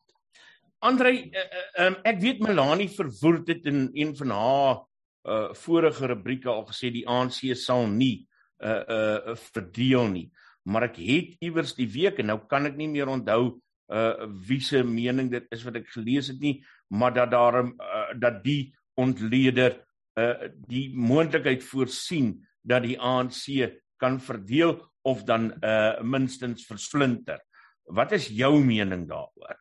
Andre, 0.86 1.10
uh, 1.10 1.46
um, 1.84 1.98
ek 2.06 2.20
weet 2.22 2.42
Melanie 2.44 2.88
verwoord 2.92 3.48
dit 3.50 3.66
in 3.66 3.88
een 3.92 4.14
van 4.16 4.34
haar 4.34 4.76
uh, 4.78 5.48
vorige 5.58 6.06
rubrieke 6.06 6.50
al 6.52 6.64
gesê 6.68 6.92
die 6.94 7.06
ANC 7.08 7.42
sal 7.58 7.86
nie 7.90 8.24
uh 8.58 8.82
uh 8.90 9.34
verdeel 9.38 10.08
nie, 10.10 10.24
maar 10.66 10.88
ek 10.88 10.96
het 10.98 11.36
iewers 11.46 11.76
die 11.76 11.86
week 11.92 12.16
en 12.18 12.26
nou 12.32 12.40
kan 12.50 12.66
ek 12.66 12.74
nie 12.74 12.88
meer 12.90 13.06
onthou 13.06 13.60
uh 13.94 14.26
wie 14.48 14.58
se 14.58 14.80
mening 14.82 15.28
dit 15.30 15.46
is 15.54 15.62
wat 15.62 15.78
ek 15.78 15.92
gelees 15.92 16.32
het 16.32 16.40
nie, 16.42 16.56
maar 16.90 17.14
dat 17.14 17.30
daar 17.30 17.60
uh, 17.62 18.08
dat 18.18 18.42
die 18.42 18.74
ontleder 18.98 19.76
uh 20.18 20.50
die 20.68 20.88
moontlikheid 20.94 21.62
voorsien 21.62 22.34
dat 22.62 22.82
die 22.82 22.98
ANC 22.98 23.70
kan 23.96 24.18
verdeel 24.20 24.76
of 25.06 25.24
dan 25.24 25.52
uh 25.62 26.00
minstens 26.02 26.66
versplinter. 26.66 27.40
Wat 27.88 28.12
is 28.12 28.28
jou 28.28 28.58
mening 28.64 29.06
daaroor? 29.08 29.56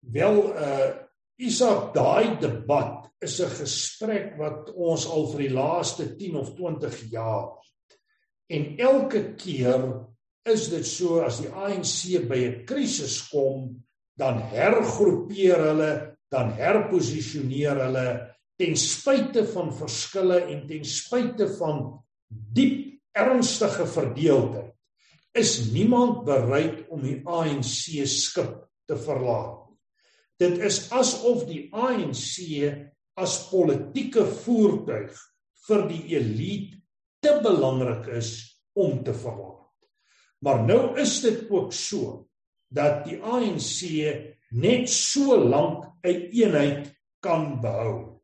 Wel 0.00 0.42
uh 0.52 0.94
Isak 1.36 1.92
daai 1.92 2.38
debat 2.40 3.10
is 3.20 3.40
'n 3.40 3.50
gesprek 3.60 4.38
wat 4.38 4.72
ons 4.72 5.04
al 5.06 5.26
vir 5.32 5.40
die 5.44 5.52
laaste 5.52 6.16
10 6.16 6.36
of 6.36 6.54
20 6.56 7.10
jaar 7.12 7.60
het. 7.60 7.98
En 8.48 8.76
elke 8.78 9.34
keer 9.36 10.06
is 10.46 10.68
dit 10.68 10.86
so 10.86 11.20
as 11.20 11.40
die 11.42 11.50
ANC 11.52 12.22
by 12.28 12.38
'n 12.46 12.64
krisis 12.64 13.28
kom, 13.28 13.84
dan 14.16 14.40
hergroepeer 14.40 15.60
hulle, 15.60 16.16
dan 16.30 16.52
herposisioneer 16.56 17.84
hulle 17.84 18.35
ten 18.56 18.76
spyte 18.80 19.44
van 19.52 19.72
verskille 19.76 20.40
en 20.52 20.64
ten 20.68 20.84
spyte 20.84 21.48
van 21.58 21.82
diep 22.28 22.96
ernstige 23.16 23.86
verdeeldheid 23.88 24.72
is 25.36 25.68
niemand 25.72 26.24
bereid 26.24 26.86
om 26.92 27.02
die 27.04 27.20
ANC 27.28 28.06
skip 28.08 28.54
te 28.88 28.96
verlaat. 28.96 29.66
Dit 30.40 30.60
is 30.64 30.86
asof 30.92 31.44
die 31.48 31.66
ANC 31.76 32.40
as 33.16 33.38
politieke 33.50 34.24
voertuig 34.44 35.12
vir 35.66 35.84
die 35.90 36.02
elite 36.16 36.80
te 37.24 37.36
belangrik 37.44 38.08
is 38.16 38.32
om 38.76 39.00
te 39.04 39.14
verlaat. 39.16 39.64
Maar 40.44 40.62
nou 40.68 40.82
is 41.00 41.18
dit 41.24 41.46
ook 41.50 41.72
so 41.72 42.26
dat 42.68 43.06
die 43.06 43.16
ANC 43.24 43.80
net 44.52 44.88
so 44.92 45.36
lank 45.36 45.84
'n 46.04 46.28
eenheid 46.32 46.92
kan 47.20 47.60
behou. 47.60 48.15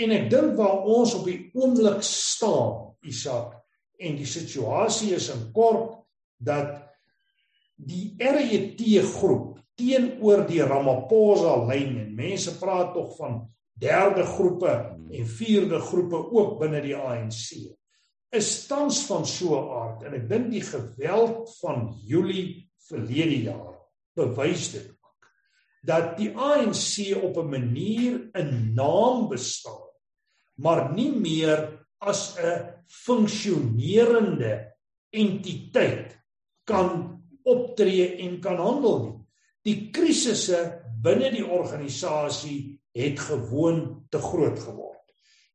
En 0.00 0.14
ek 0.16 0.30
dink 0.32 0.54
waar 0.56 0.86
ons 0.88 1.14
op 1.18 1.26
die 1.28 1.50
oomblik 1.52 2.00
staan, 2.06 2.94
Isak, 3.04 3.56
en 4.00 4.16
die 4.16 4.28
situasie 4.28 5.14
is 5.16 5.28
in 5.32 5.50
kort 5.52 5.98
dat 6.40 6.78
die 7.76 8.14
RET 8.16 8.80
groep 9.12 9.58
teenoor 9.76 10.46
die 10.48 10.62
Ramaphosa 10.64 11.56
lyn 11.68 11.98
en 12.00 12.16
mense 12.16 12.56
praat 12.60 12.94
tog 12.96 13.12
van 13.18 13.42
derde 13.80 14.24
groepe 14.28 14.72
en 15.12 15.28
vierde 15.36 15.80
groepe 15.84 16.16
ook 16.16 16.58
binne 16.60 16.80
die 16.84 16.96
ANC 16.96 17.76
is 18.30 18.50
tans 18.70 19.02
van 19.08 19.26
so 19.26 19.58
'n 19.58 19.70
aard. 19.82 20.02
En 20.06 20.14
ek 20.14 20.28
dink 20.28 20.50
die 20.50 20.62
geweld 20.62 21.50
van 21.60 21.98
Julie 22.06 22.70
verlede 22.88 23.42
jaar 23.42 23.74
bewys 24.14 24.72
dit 24.72 24.86
ook 24.90 25.26
dat 25.82 26.16
die 26.18 26.30
ANC 26.36 27.16
op 27.22 27.36
'n 27.36 27.50
manier 27.50 28.30
'n 28.32 28.72
naam 28.74 29.28
bestaan 29.28 29.89
maar 30.62 30.90
nie 30.94 31.10
meer 31.12 31.66
as 31.98 32.36
'n 32.38 32.84
funksionerende 32.86 34.72
entiteit 35.10 36.18
kan 36.64 37.20
optree 37.44 38.16
en 38.26 38.40
kan 38.40 38.56
handel 38.56 38.98
nie. 39.02 39.18
Die 39.64 39.90
krisisse 39.90 40.82
binne 41.02 41.30
die 41.30 41.46
organisasie 41.46 42.80
het 42.94 43.20
gewoon 43.20 44.06
te 44.10 44.18
groot 44.18 44.58
geword. 44.58 45.04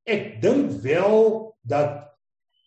Ek 0.05 0.41
dink 0.41 0.81
wel 0.81 1.55
dat 1.61 2.17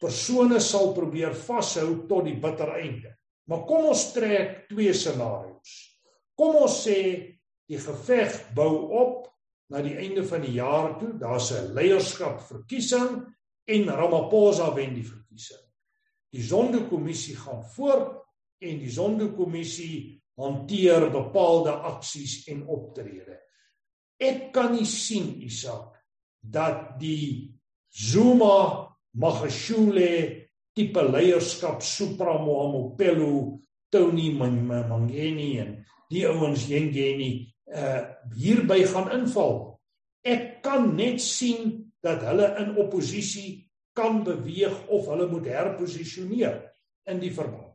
persone 0.00 0.60
sal 0.60 0.92
probeer 0.92 1.34
vashou 1.34 2.06
tot 2.08 2.24
die 2.24 2.36
bitter 2.36 2.70
einde. 2.74 3.14
Maar 3.46 3.64
kom 3.66 3.84
ons 3.84 4.12
trek 4.12 4.68
twee 4.68 4.92
scenario's. 4.92 5.98
Kom 6.36 6.54
ons 6.54 6.86
sê 6.86 7.38
Die 7.68 7.80
geveg 7.80 8.32
bou 8.56 8.72
op 8.96 9.26
na 9.68 9.82
die 9.84 9.96
einde 10.00 10.24
van 10.26 10.44
die 10.44 10.56
jaar 10.56 10.96
toe. 10.98 11.14
Daar's 11.18 11.52
'n 11.52 11.72
leierskapverkiesing 11.74 13.26
en 13.64 13.88
Ramaphosa 13.88 14.74
wen 14.74 14.94
die 14.94 15.04
verkiesing. 15.06 15.64
Die 16.32 16.42
Zondo-kommissie 16.42 17.36
gaan 17.36 17.64
voort 17.64 18.24
en 18.58 18.78
die 18.78 18.90
Zondo-kommissie 18.90 20.22
hanteer 20.36 21.10
bepaalde 21.10 21.70
aksies 21.70 22.46
en 22.46 22.66
optrede. 22.66 23.38
Ek 24.18 24.52
kan 24.52 24.72
nie 24.72 24.86
sien 24.86 25.42
Isak 25.42 25.94
dat 26.40 26.98
die 27.00 27.54
Zuma 27.88 28.88
Magashule 29.12 30.48
tipe 30.74 31.02
leierskap 31.02 31.82
Supra 31.82 32.38
Mohamopelo 32.38 33.60
Tony 33.90 34.30
Mangeni 34.36 35.58
en 35.58 35.84
die 36.10 36.26
ouens 36.28 36.68
Yengeni 36.68 37.48
uh 37.74 38.00
hierby 38.34 38.82
gaan 38.86 39.10
inval. 39.12 39.78
Ek 40.24 40.62
kan 40.62 40.94
net 40.96 41.20
sien 41.22 41.92
dat 42.04 42.22
hulle 42.26 42.48
in 42.62 42.76
oppositie 42.80 43.68
kan 43.98 44.22
beweeg 44.24 44.74
of 44.86 45.08
hulle 45.10 45.26
moet 45.30 45.48
herposisioneer 45.50 46.60
in 47.10 47.20
die 47.22 47.32
verband. 47.34 47.74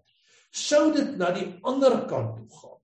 Sou 0.53 0.91
dit 0.93 1.15
na 1.17 1.31
die 1.35 1.47
ander 1.65 2.03
kant 2.09 2.37
toe 2.37 2.59
gaan 2.59 2.79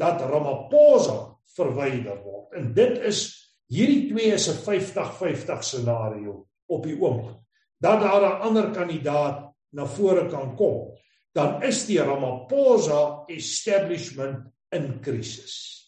dat 0.00 0.22
Ramaphosa 0.24 1.18
verwyder 1.56 2.20
word 2.24 2.56
en 2.58 2.70
dit 2.74 2.98
is 3.06 3.24
hierdie 3.70 4.08
twee 4.10 4.32
is 4.34 4.48
'n 4.48 4.58
50-50 4.64 5.62
scenario 5.62 6.46
op 6.66 6.82
die 6.86 6.96
oomblik 6.96 7.38
dat 7.78 8.00
daar 8.00 8.22
'n 8.22 8.42
ander 8.48 8.70
kandidaat 8.70 9.52
na 9.72 9.86
vore 9.86 10.28
kan 10.28 10.56
kom 10.56 10.96
dan 11.34 11.62
is 11.62 11.86
die 11.86 11.98
Ramaphosa 12.02 13.24
establishment 13.28 14.50
in 14.70 15.00
krisis. 15.00 15.79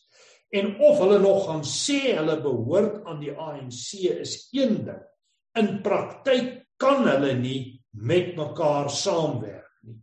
En 0.52 0.75
of 0.85 0.99
hulle 1.00 1.18
nog 1.18 1.47
gaan 1.47 1.62
sê 1.64 2.12
hulle 2.12 2.37
behoort 2.44 3.06
aan 3.09 3.23
die 3.23 3.32
ANC 3.32 3.94
is 4.12 4.35
een 4.52 4.82
ding. 4.85 5.00
In 5.56 5.78
praktyk 5.85 6.50
kan 6.80 7.06
hulle 7.09 7.32
nie 7.40 7.80
met 7.97 8.35
mekaar 8.37 8.90
saamwerk 8.92 9.71
nie. 9.87 9.97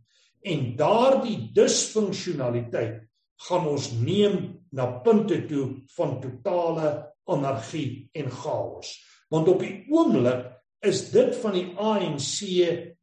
En 0.50 0.64
daardie 0.78 1.52
disfunksionaliteit 1.54 3.06
gaan 3.46 3.68
ons 3.70 3.92
neem 4.02 4.42
na 4.74 4.88
punte 5.04 5.38
toe 5.46 5.68
van 5.94 6.18
totale 6.22 6.90
anargie 7.30 8.10
en 8.18 8.30
chaos. 8.30 8.96
Want 9.30 9.48
op 9.54 9.62
die 9.62 9.86
oomblik 9.94 10.48
is 10.82 11.06
dit 11.14 11.34
van 11.42 11.54
die 11.54 11.68
ANC 11.78 12.42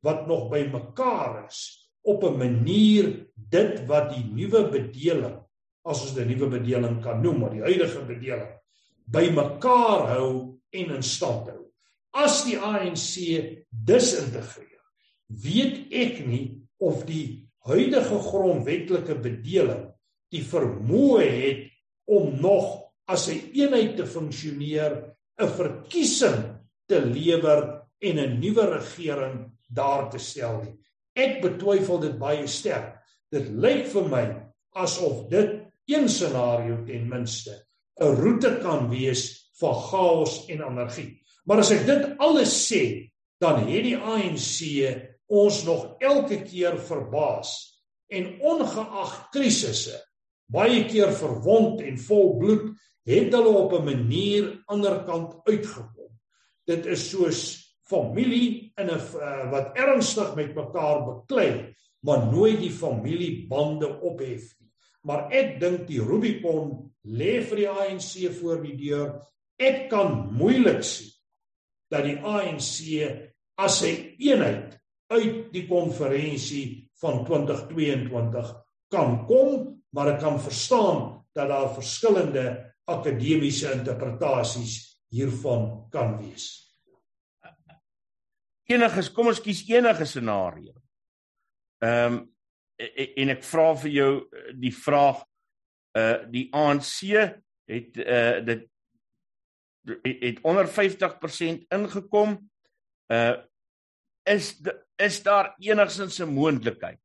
wat 0.03 0.27
nog 0.27 0.49
by 0.51 0.65
mekaar 0.73 1.45
is 1.47 1.63
op 2.03 2.23
'n 2.23 2.37
manier 2.37 3.27
dit 3.35 3.85
wat 3.87 4.11
die 4.15 4.25
nuwe 4.35 4.67
bedeling 4.71 5.46
as 5.87 6.03
ons 6.03 6.17
'n 6.17 6.27
nuwe 6.27 6.49
bedeling 6.59 7.01
kan 7.03 7.21
noem, 7.21 7.39
maar 7.39 7.53
die 7.55 7.63
huidige 7.63 8.05
bedeling 8.05 8.53
by 9.07 9.29
mekaar 9.31 10.07
hou 10.17 10.59
en 10.71 10.95
in 10.95 11.03
stand 11.03 11.47
hou 11.47 11.67
as 12.17 12.41
die 12.47 12.57
ANC 12.57 13.13
disintegreer, 13.69 14.81
weet 15.27 15.91
ek 15.93 16.21
nie 16.25 16.63
of 16.83 17.05
die 17.07 17.47
huidige 17.67 18.19
grondwetlike 18.29 19.17
bedeling 19.21 19.87
die 20.33 20.43
vermoë 20.43 21.27
het 21.27 21.63
om 22.07 22.35
nog 22.41 22.91
as 23.07 23.27
'n 23.29 23.51
eenheid 23.53 23.97
te 23.97 24.05
funksioneer, 24.05 25.15
'n 25.39 25.47
verkiesing 25.47 26.57
te 26.87 26.99
lewer 26.99 27.83
en 28.01 28.19
'n 28.19 28.39
nuwe 28.39 28.65
regering 28.77 29.51
daar 29.69 30.09
te 30.09 30.17
stel 30.17 30.63
nie. 30.63 30.75
Ek 31.15 31.41
betwyfel 31.41 31.99
dit 31.99 32.19
baie 32.19 32.47
sterk. 32.47 32.99
Dit 33.31 33.49
lyk 33.49 33.87
vir 33.87 34.09
my 34.09 34.25
asof 34.75 35.29
dit 35.29 35.66
een 35.87 36.09
scenario 36.09 36.83
ten 36.85 37.07
minste 37.07 37.65
'n 37.99 38.15
roete 38.21 38.59
kan 38.61 38.89
wees 38.89 39.51
vir 39.59 39.73
chaos 39.89 40.45
en 40.47 40.61
anargie. 40.61 41.21
Maar 41.45 41.57
as 41.57 41.71
ek 41.71 41.85
dit 41.85 42.17
alles 42.17 42.53
sê, 42.69 43.11
dan 43.39 43.67
het 43.67 43.83
die 43.83 43.97
ANC 43.97 44.59
ons 45.27 45.63
nog 45.63 45.95
elke 45.99 46.41
keer 46.43 46.77
verbaas 46.79 47.81
en 48.07 48.39
ongeag 48.41 49.29
krisisse 49.31 49.97
baie 50.47 50.85
keer 50.87 51.11
verwond 51.11 51.81
en 51.83 51.97
vol 51.99 52.35
bloed 52.39 52.67
het 53.07 53.33
hulle 53.35 53.53
op 53.63 53.73
'n 53.73 53.85
manier 53.85 54.63
anderkant 54.67 55.35
uitgekom. 55.47 56.11
Dit 56.65 56.85
is 56.85 57.09
soos 57.09 57.39
familie 57.83 58.71
in 58.75 58.87
'n 58.87 58.99
uh, 58.99 59.51
wat 59.51 59.77
ernstig 59.77 60.35
met 60.35 60.55
mekaar 60.55 61.05
beklei, 61.05 61.75
maar 61.99 62.31
nooit 62.31 62.59
die 62.59 62.71
familiebande 62.71 64.01
ophef. 64.01 64.56
Maar 65.07 65.31
ek 65.31 65.55
dink 65.61 65.85
die 65.87 66.01
Rubicon 66.03 66.73
lê 67.07 67.39
vir 67.47 67.61
die 67.63 67.69
ANC 67.71 68.11
voor 68.41 68.59
die 68.65 68.75
deur. 68.75 69.13
Ek 69.57 69.87
kan 69.91 70.27
moeilik 70.35 70.83
sien 70.85 71.13
dat 71.87 72.03
die 72.03 72.17
ANC 72.19 72.75
as 73.57 73.81
'n 73.83 74.19
eenheid 74.19 74.75
uit 75.07 75.53
die 75.53 75.65
konferensie 75.67 76.91
van 76.99 77.23
2022 77.25 78.51
kan 78.91 79.25
kom, 79.25 79.81
maar 79.95 80.13
ek 80.13 80.19
kan 80.19 80.39
verstaan 80.39 81.23
dat 81.33 81.47
daar 81.47 81.73
verskillende 81.73 82.73
akademiese 82.85 83.71
interpretasies 83.71 84.99
hiervan 85.09 85.89
kan 85.89 86.17
wees. 86.19 86.67
Enige, 88.67 89.13
kom 89.13 89.27
ons 89.27 89.39
kies 89.39 89.63
enige 89.69 90.05
scenario. 90.05 90.73
Ehm 91.79 92.13
um, 92.13 92.36
en 92.77 93.33
ek 93.33 93.43
vra 93.43 93.71
vir 93.83 93.91
jou 93.91 94.11
die 94.53 94.73
vraag 94.73 95.23
uh 95.97 96.17
die 96.29 96.47
ANC 96.53 96.99
het 97.67 97.97
uh 97.97 98.39
dit 98.45 98.67
het 100.03 100.39
onder 100.43 100.67
50% 100.67 101.67
ingekom. 101.73 102.37
Uh 103.09 103.35
is 104.27 104.57
is 104.99 105.23
daar 105.23 105.55
enigsins 105.59 106.19
'n 106.19 106.33
moontlikheid 106.33 106.99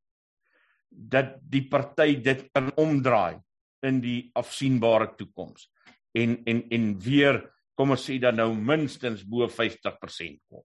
dat 0.89 1.39
die 1.41 1.69
party 1.69 2.21
dit 2.21 2.49
kan 2.53 2.73
omdraai 2.77 3.41
in 3.83 4.01
die 4.01 4.31
afsienbare 4.35 5.15
toekoms 5.17 5.71
en 6.13 6.43
en 6.45 6.69
en 6.71 6.99
weer 6.99 7.41
kom 7.75 7.91
ons 7.91 8.05
sê 8.05 8.19
dan 8.21 8.37
nou 8.37 8.53
minstens 8.55 9.25
bo 9.25 9.49
50% 9.49 10.41
kom. 10.49 10.65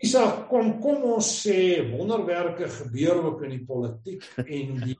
Isak, 0.00 0.46
kom 0.48 0.78
kom 0.80 1.02
ons 1.16 1.28
sê 1.42 1.82
wonderwerke 1.90 2.68
gebeur 2.72 3.20
ook 3.30 3.42
in 3.44 3.52
die 3.58 3.64
politiek 3.68 4.24
en 4.40 4.78
die 4.80 4.96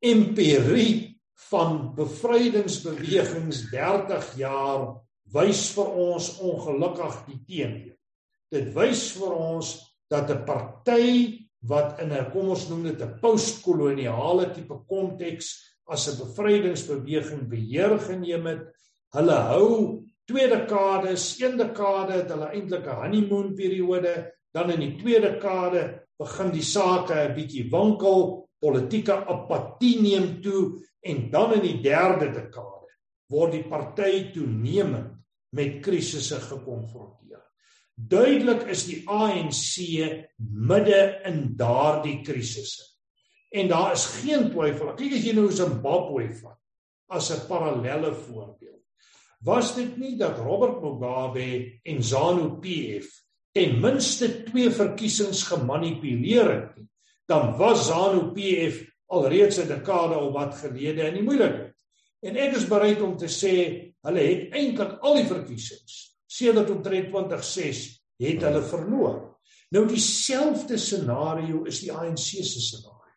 empirie 0.00 1.16
van 1.50 1.90
bevrydingsbewegings 1.96 3.66
30 3.72 4.30
jaar 4.40 4.86
wys 5.34 5.66
vir 5.76 5.90
ons 6.06 6.30
ongelukkig 6.40 7.18
die 7.26 7.40
teenoor. 7.44 7.92
Dit 8.52 8.72
wys 8.76 9.10
vir 9.18 9.34
ons 9.36 9.74
dat 10.08 10.30
'n 10.30 10.44
party 10.46 11.06
wat 11.68 12.00
in 12.00 12.12
'n 12.12 12.30
kom 12.30 12.48
ons 12.50 12.68
noem 12.68 12.84
dit 12.84 13.02
'n 13.02 13.18
postkoloniale 13.20 14.54
tipe 14.54 14.80
konteks 14.88 15.76
as 15.88 16.08
'n 16.08 16.18
bevrydingsbeweging 16.24 17.48
beheer 17.48 17.98
geneem 17.98 18.46
het, 18.46 18.62
hulle 19.12 19.38
hou 19.52 20.05
twee 20.26 20.48
dekades, 20.50 21.40
een 21.40 21.56
dekade 21.56 22.20
het 22.20 22.30
hulle 22.30 22.50
eintlik 22.52 22.86
'n 22.86 23.00
honeymoon 23.02 23.54
periode, 23.54 24.32
dan 24.52 24.70
in 24.70 24.80
die 24.80 24.96
tweede 24.96 25.30
dekade 25.36 26.06
begin 26.18 26.50
die 26.50 26.62
sake 26.62 27.14
'n 27.14 27.34
bietjie 27.34 27.70
wankel, 27.70 28.48
politieke 28.58 29.14
apatie 29.26 30.00
neem 30.00 30.40
toe 30.42 30.80
en 31.00 31.30
dan 31.30 31.54
in 31.54 31.62
die 31.62 31.80
derde 31.82 32.32
dekade 32.32 32.90
word 33.28 33.52
die 33.52 33.64
party 33.68 34.30
toenemend 34.34 35.12
met 35.56 35.80
krisisse 35.82 36.40
gekonfronteer. 36.40 37.42
Duidelik 37.96 38.66
is 38.68 38.84
die 38.86 39.02
ANC 39.08 39.80
midde 40.38 41.20
in 41.24 41.56
daardie 41.56 42.20
krisisse. 42.22 42.84
En 43.50 43.68
daar 43.68 43.92
is 43.92 44.04
geen 44.20 44.50
twyfel. 44.50 44.92
Kyk 44.98 45.16
as 45.16 45.24
jy 45.24 45.32
nou 45.36 45.48
Zimbabwe 45.50 46.28
vat 46.42 46.58
as 47.08 47.30
'n 47.30 47.46
parallelle 47.48 48.12
voorbeeld. 48.12 48.75
Was 49.44 49.74
dit 49.76 49.96
nie 49.96 50.16
dat 50.16 50.38
Robert 50.38 50.80
Mugabe 50.82 51.80
en 51.82 52.02
ZANU-PF 52.02 53.08
ten 53.52 53.80
minste 53.80 54.42
twee 54.48 54.70
verkiesings 54.70 55.42
gemanipuleer 55.48 56.50
het 56.50 56.76
nie? 56.76 56.88
dan 57.26 57.56
was 57.56 57.86
ZANU-PF 57.86 58.84
alreeds 59.06 59.58
'n 59.58 59.68
dekade 59.68 60.14
of 60.18 60.32
wat 60.32 60.54
gelede 60.54 61.02
in 61.06 61.14
die 61.14 61.22
moeilikheid. 61.22 61.74
En 62.20 62.36
ek 62.36 62.56
is 62.56 62.66
bereid 62.66 63.00
om 63.02 63.16
te 63.16 63.26
sê 63.26 63.54
hulle 64.00 64.22
het 64.22 64.54
eintlik 64.54 64.98
al 65.00 65.14
die 65.14 65.26
verkiesings 65.26 66.16
sedert 66.26 66.70
omtrent 66.70 67.10
2006 67.10 68.02
het 68.18 68.42
hulle 68.42 68.62
verloor. 68.62 69.38
Nou 69.70 69.86
dieselfde 69.88 70.78
scenario 70.78 71.64
is 71.64 71.80
die 71.80 71.92
ANC 71.92 72.18
se 72.18 72.60
scenario. 72.60 73.14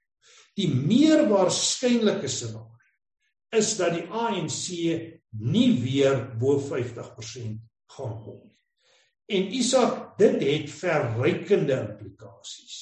Die 0.57 0.69
meer 0.69 1.27
waarskynlike 1.29 2.27
scenario 2.27 2.65
is 3.51 3.77
dat 3.77 3.93
die 3.93 4.05
ANC 4.09 5.18
nie 5.37 5.81
weer 5.81 6.37
bo 6.39 6.59
50% 6.59 7.59
gaan 7.95 8.15
kom 8.23 8.39
nie. 8.45 8.55
En 9.29 9.51
Isak, 9.53 10.17
dit 10.17 10.41
het 10.41 10.71
verrykende 10.73 11.75
implikasies 11.77 12.77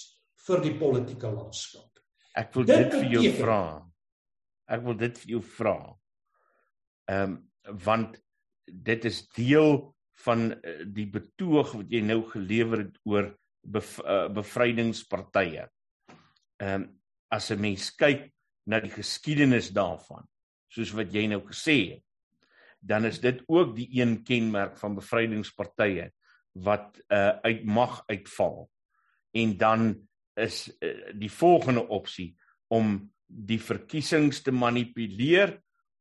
vir 0.47 0.63
die 0.63 0.75
politieke 0.79 1.27
landskap. 1.27 1.99
Ek 2.38 2.53
wil 2.55 2.67
dit, 2.69 2.86
dit 2.86 2.95
vir 2.95 3.10
jou 3.17 3.33
vra. 3.41 3.62
Ek 4.71 4.86
wil 4.86 4.95
dit 5.01 5.19
vir 5.23 5.33
jou 5.36 5.43
vra. 5.57 5.77
Ehm 7.12 7.36
um, 7.36 7.43
want 7.83 8.13
dit 8.63 9.05
is 9.10 9.17
deel 9.36 9.73
van 10.23 10.45
uh, 10.53 10.75
die 10.88 11.07
betoog 11.12 11.73
wat 11.81 11.91
jy 11.91 11.99
nou 12.05 12.21
gelewer 12.29 12.86
het 12.86 12.95
oor 13.03 13.27
bev 13.67 13.97
uh, 13.99 14.29
bevrydingspartye. 14.31 15.67
Ehm 16.63 16.73
um, 16.73 16.88
as 17.27 17.51
'n 17.51 17.60
mens 17.60 17.91
kyk 17.91 18.29
na 18.71 18.79
die 18.79 18.91
geskiedenis 18.91 19.73
daarvan, 19.75 20.23
soos 20.71 20.93
wat 20.95 21.12
jy 21.12 21.25
nou 21.27 21.41
gesê 21.43 21.75
het, 21.91 22.07
dan 22.80 23.06
is 23.06 23.20
dit 23.20 23.42
ook 23.46 23.76
die 23.76 23.90
een 24.02 24.24
kenmerk 24.24 24.78
van 24.78 24.96
bevrydingspartye 24.96 26.12
wat 26.52 27.02
uh, 27.08 27.38
uit 27.42 27.66
mag 27.66 28.04
uitval. 28.06 28.70
En 29.32 29.58
dan 29.58 30.08
is 30.34 30.78
uh, 30.80 31.13
die 31.13 31.32
volgende 31.32 31.88
opsie 31.88 32.36
om 32.68 33.13
die 33.26 33.60
verkiesings 33.62 34.42
te 34.42 34.52
manipuleer 34.52 35.58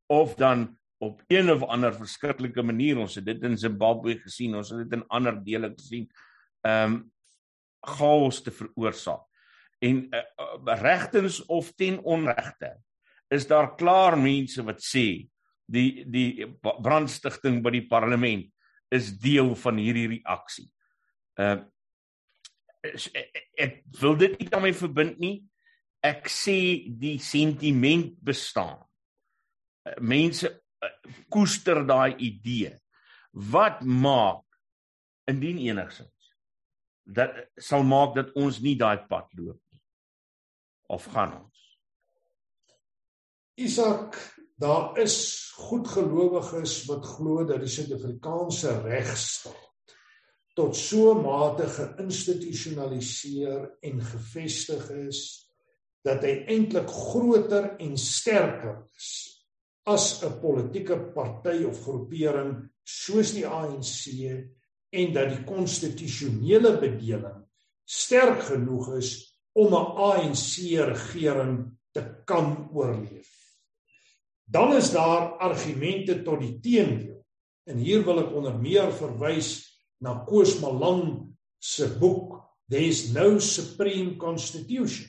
of 0.07 0.35
dan 0.35 0.79
op 0.99 1.23
een 1.29 1.51
of 1.51 1.62
ander 1.62 1.95
verskriklike 1.95 2.62
manier 2.62 2.99
ons 2.99 3.19
het 3.19 3.27
dit 3.27 3.43
in 3.45 3.59
Zimbabwe 3.59 4.17
gesien 4.23 4.55
ons 4.57 4.71
het 4.73 4.87
dit 4.87 4.97
in 4.99 5.05
ander 5.12 5.37
dele 5.45 5.73
gesien 5.75 6.09
ehm 6.67 6.93
um, 6.93 7.05
chaos 7.87 8.41
te 8.43 8.51
veroorsaak 8.51 9.23
en 9.85 9.99
uh, 10.11 10.23
uh, 10.43 10.79
regtens 10.81 11.45
of 11.47 11.69
ten 11.79 12.01
onregte 12.03 12.73
is 13.31 13.47
daar 13.47 13.77
klaar 13.79 14.17
mense 14.19 14.65
wat 14.67 14.81
sê 14.83 15.29
die 15.66 16.05
die 16.07 16.46
brandstigting 16.61 17.61
by 17.64 17.72
die 17.74 17.87
parlement 17.90 18.46
is 18.94 19.11
deel 19.18 19.55
van 19.59 19.81
hierdie 19.83 20.09
reaksie. 20.18 20.68
Uh 21.40 21.62
ek 22.87 23.81
wil 23.98 24.14
dit 24.14 24.37
nie 24.38 24.46
daarmee 24.46 24.76
verbind 24.76 25.16
nie. 25.18 25.40
Ek 26.05 26.29
sê 26.31 26.87
die 26.87 27.16
sentiment 27.18 28.12
bestaan. 28.22 28.79
Mense 29.98 30.52
koester 31.33 31.83
daai 31.88 32.14
idee. 32.22 32.76
Wat 33.33 33.83
maak 33.83 34.44
indien 35.26 35.59
enigsins 35.66 36.14
dat 37.07 37.37
sal 37.62 37.85
maak 37.87 38.16
dat 38.16 38.33
ons 38.35 38.59
nie 38.62 38.74
daai 38.79 38.98
pad 39.07 39.31
loop 39.38 39.61
nie. 39.70 39.83
Of 40.90 41.07
gaan 41.14 41.37
ons? 41.38 41.61
Isak 43.62 44.18
daar 44.57 44.99
is 44.99 45.53
goedgelowiges 45.57 46.85
wat 46.88 47.05
glo 47.05 47.45
dat 47.45 47.61
die 47.61 47.69
Suid-Afrikaanse 47.71 48.81
regstaat 48.85 49.62
tot 50.57 50.77
so 50.77 51.12
mate 51.21 51.66
geïnstitusionaliseer 51.69 53.66
en 53.85 54.01
gevestig 54.01 54.87
is 54.97 55.21
dat 56.07 56.25
hy 56.25 56.35
eintlik 56.55 56.88
groter 56.88 57.75
en 57.83 57.97
sterker 58.01 58.79
is 58.97 59.11
as 59.87 60.23
'n 60.25 60.40
politieke 60.40 60.97
party 61.14 61.59
of 61.69 61.83
groepering 61.85 62.57
soos 62.83 63.33
die 63.37 63.47
ANC 63.47 64.01
en 64.90 65.12
dat 65.12 65.29
die 65.35 65.45
konstitusionele 65.45 66.79
bedeling 66.81 67.45
sterk 67.85 68.40
genoeg 68.49 68.97
is 68.97 69.11
om 69.53 69.75
'n 69.75 69.92
ANC 70.09 70.53
regering 70.88 71.77
te 71.92 72.03
kan 72.25 72.71
oorleef 72.73 73.36
dan 74.46 74.76
is 74.78 74.92
daar 74.94 75.37
argumente 75.42 76.22
tot 76.22 76.40
die 76.40 76.56
teendeel. 76.62 77.18
En 77.66 77.82
hier 77.82 78.04
wil 78.06 78.22
ek 78.22 78.35
onder 78.35 78.54
meer 78.54 78.92
verwys 78.94 79.59
na 79.98 80.20
Koos 80.26 80.59
Malan 80.62 81.35
se 81.59 81.90
boek 81.98 82.37
There's 82.68 83.12
no 83.14 83.38
supreme 83.38 84.16
constitution 84.18 85.06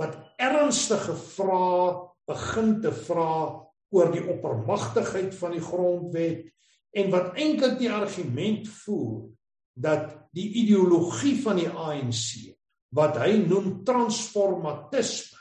wat 0.00 0.16
ernstige 0.40 1.14
vrae 1.14 1.90
begin 2.26 2.78
te 2.82 2.90
vra 3.04 3.34
oor 3.94 4.10
die 4.14 4.22
oppermagtigheid 4.32 5.34
van 5.38 5.54
die 5.54 5.62
grondwet 5.62 6.48
en 6.96 7.12
wat 7.12 7.36
eintlik 7.38 7.76
die 7.78 7.90
argument 7.92 8.66
voer 8.80 9.28
dat 9.78 10.16
die 10.34 10.48
ideologie 10.64 11.36
van 11.44 11.60
die 11.60 11.68
ANC 11.68 12.56
wat 12.96 13.20
hy 13.22 13.36
noem 13.44 13.84
transformatisme 13.86 15.39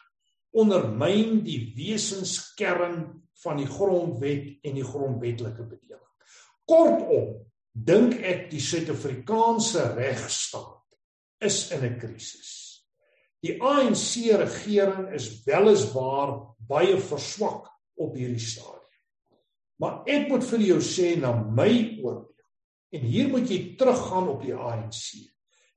ondermyn 0.51 1.43
die 1.45 1.73
wesenskern 1.77 3.03
van 3.43 3.59
die 3.61 3.67
grondwet 3.69 4.65
en 4.65 4.79
die 4.79 4.85
grondwetlike 4.85 5.63
bedeling. 5.63 6.05
Kortom, 6.69 7.35
dink 7.73 8.17
ek 8.25 8.49
die 8.51 8.61
Suid-Afrikaanse 8.63 9.93
regstaat 9.95 10.75
is 11.45 11.69
in 11.71 11.85
'n 11.85 11.99
krisis. 11.99 12.83
Die 13.41 13.55
ANC 13.61 14.35
regering 14.35 15.13
is 15.15 15.43
weliswaar 15.45 16.55
baie 16.67 16.97
verswak 16.99 17.69
op 17.95 18.15
hierdie 18.15 18.43
stadium. 18.43 18.75
Maar 19.79 20.03
ek 20.05 20.27
moet 20.27 20.43
vir 20.43 20.59
jou 20.59 20.79
sê 20.83 21.15
na 21.19 21.31
my 21.31 22.01
oordeel 22.03 22.27
en 22.91 23.05
hier 23.05 23.29
moet 23.29 23.49
jy 23.49 23.75
teruggaan 23.79 24.27
op 24.27 24.41
die 24.43 24.55
ANC. 24.55 25.31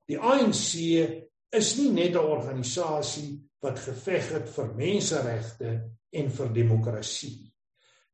Die 0.09 0.19
ANC 0.19 0.73
is 1.53 1.77
nie 1.77 1.91
net 1.91 2.15
'n 2.15 2.25
organisasie 2.35 3.39
wat 3.63 3.79
geveg 3.79 4.29
het 4.35 4.49
vir 4.51 4.73
menseregte 4.75 5.73
en 6.13 6.31
vir 6.37 6.53
demokrasie. 6.53 7.53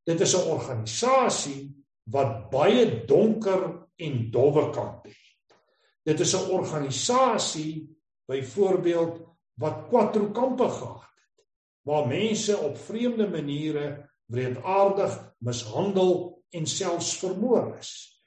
Dit 0.06 0.22
is 0.22 0.36
'n 0.36 0.50
organisasie 0.50 1.76
wat 2.06 2.50
baie 2.50 3.06
donker 3.06 3.88
en 3.98 4.32
dowwe 4.32 4.70
kante 4.74 5.10
het. 5.10 5.58
Dit 6.06 6.20
is 6.20 6.34
'n 6.36 6.52
organisasie 6.52 7.98
byvoorbeeld 8.26 9.26
wat 9.60 9.88
kwatro 9.90 10.32
kampe 10.32 10.70
gehad 10.70 11.10
het 11.16 11.46
waar 11.82 12.08
mense 12.08 12.58
op 12.58 12.78
vreemde 12.78 13.28
maniere 13.28 14.10
wreedaardig 14.26 15.36
mishandel 15.40 16.44
en 16.50 16.66
selfs 16.66 17.18
vermoor 17.18 17.78
is. 17.78 18.22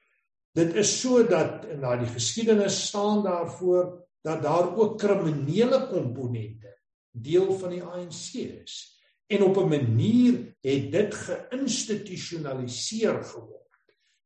Dit 0.52 0.74
is 0.74 1.00
sodat 1.00 1.66
na 1.80 1.96
die 1.96 2.10
geskiedenis 2.10 2.86
staan 2.86 3.22
daarvoor 3.22 4.08
dat 4.20 4.42
daar 4.42 4.76
ook 4.76 4.98
kriminele 4.98 5.88
komponente 5.88 6.71
deel 7.12 7.58
van 7.58 7.70
die 7.70 7.82
ANC 7.82 8.34
is. 8.34 9.00
En 9.26 9.42
op 9.42 9.56
'n 9.56 9.68
manier 9.68 10.56
het 10.60 10.92
dit 10.92 11.14
geïnstitusionaliseer 11.14 13.24
geword 13.24 13.78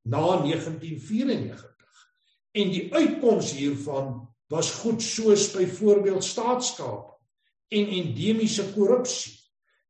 na 0.02 0.42
1994 0.42 2.10
en 2.50 2.70
die 2.70 2.94
uitkoms 2.94 3.52
hiervan 3.52 4.34
was 4.46 4.70
goed 4.70 5.02
soos 5.02 5.50
byvoorbeeld 5.50 6.24
staatskap 6.24 7.20
en 7.68 7.86
endemiese 7.86 8.72
korrupsie 8.72 9.40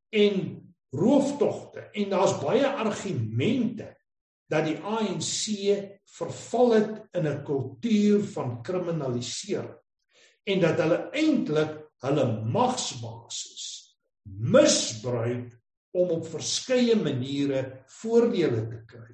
en 0.09 0.65
rooftogte. 0.89 1.79
En 1.79 2.09
daar's 2.09 2.39
baie 2.39 2.67
argumente 2.67 3.97
dat 4.47 4.65
die 4.65 4.77
ANC 4.77 5.45
verval 6.17 6.71
het 6.71 7.07
in 7.11 7.27
'n 7.27 7.43
kultuur 7.43 8.23
van 8.23 8.61
kriminalisering 8.61 9.77
en 10.43 10.59
dat 10.59 10.79
hulle 10.79 11.09
eintlik 11.11 11.86
hulle 12.05 12.25
magsbasis 12.53 13.65
misbruik 14.27 15.53
om 15.97 16.11
op 16.17 16.27
verskeie 16.29 16.95
maniere 16.99 17.63
voordele 18.01 18.65
te 18.69 18.81
kry. 18.89 19.13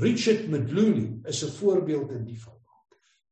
Richard 0.00 0.48
Medluli 0.48 1.20
is 1.28 1.42
'n 1.44 1.50
voorbeeld 1.50 2.10
in 2.10 2.24
die 2.24 2.38
verband. 2.38 2.60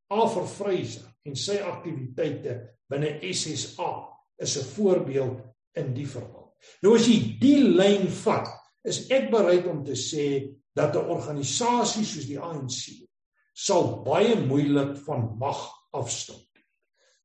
Arthur 0.08 0.46
Fraser 0.46 1.08
en 1.24 1.36
sy 1.36 1.58
aktiwiteite 1.60 2.78
binne 2.88 3.18
SSA 3.22 4.08
is 4.38 4.56
'n 4.56 4.64
voorbeeld 4.64 5.40
in 5.74 5.94
die 5.94 6.06
verband. 6.06 6.52
Nou 6.82 6.94
as 6.96 7.06
jy 7.06 7.38
die 7.40 7.62
lyn 7.62 8.08
vat, 8.08 8.48
is 8.84 9.08
ek 9.10 9.30
bereid 9.30 9.66
om 9.66 9.84
te 9.84 9.92
sê 9.96 10.56
dat 10.74 10.96
'n 10.96 11.10
organisasie 11.10 12.04
soos 12.04 12.26
die 12.26 12.40
ANC 12.40 13.08
sal 13.52 14.02
baie 14.04 14.36
moeilik 14.46 14.96
van 14.96 15.36
mag 15.38 15.72
afstand. 15.92 16.46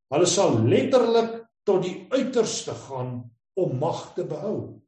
Hulle 0.09 0.25
sal 0.25 0.63
letterlik 0.67 1.42
tot 1.67 1.83
die 1.85 2.05
uiterste 2.11 2.75
gaan 2.87 3.17
om 3.59 3.77
mag 3.79 4.11
te 4.15 4.25
behou. 4.27 4.81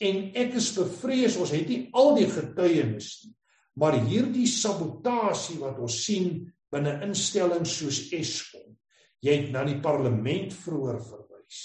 En 0.00 0.22
ek 0.38 0.56
is 0.60 0.70
bevrees 0.76 1.36
ons 1.40 1.52
het 1.52 1.68
nie 1.68 1.82
al 1.96 2.14
die 2.16 2.28
getuienis 2.30 3.10
nie, 3.24 3.34
maar 3.80 3.98
hierdie 4.06 4.48
sabotasie 4.48 5.58
wat 5.60 5.78
ons 5.82 5.98
sien 6.04 6.40
binne 6.72 6.96
instellings 7.04 7.74
soos 7.80 8.00
Eskom. 8.14 8.76
Jy 9.20 9.36
het 9.36 9.50
na 9.52 9.64
die 9.66 9.78
parlement 9.82 10.54
vroeër 10.56 11.00
verwys. 11.04 11.60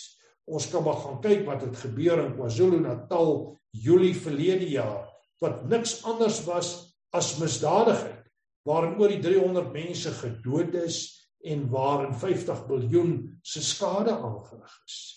Ons 0.46 0.68
kan 0.72 0.84
maar 0.86 1.00
gaan 1.02 1.22
kyk 1.24 1.46
wat 1.48 1.64
het 1.66 1.78
gebeur 1.86 2.22
in 2.26 2.36
KwaZulu-Natal 2.36 3.32
Julie 3.76 4.16
verlede 4.16 4.68
jaar 4.72 5.08
wat 5.44 5.66
niks 5.70 5.98
anders 6.08 6.42
was 6.48 6.70
as 7.16 7.36
misdadigheid 7.40 8.24
waarin 8.66 8.96
oor 9.00 9.12
die 9.12 9.22
300 9.24 9.72
mense 9.74 10.14
gedood 10.20 10.76
is 10.80 11.00
en 11.46 11.68
waarin 11.70 12.14
50 12.14 12.66
miljard 12.68 13.30
se 13.42 13.62
skade 13.64 14.12
aangerig 14.18 14.82
is 14.86 15.16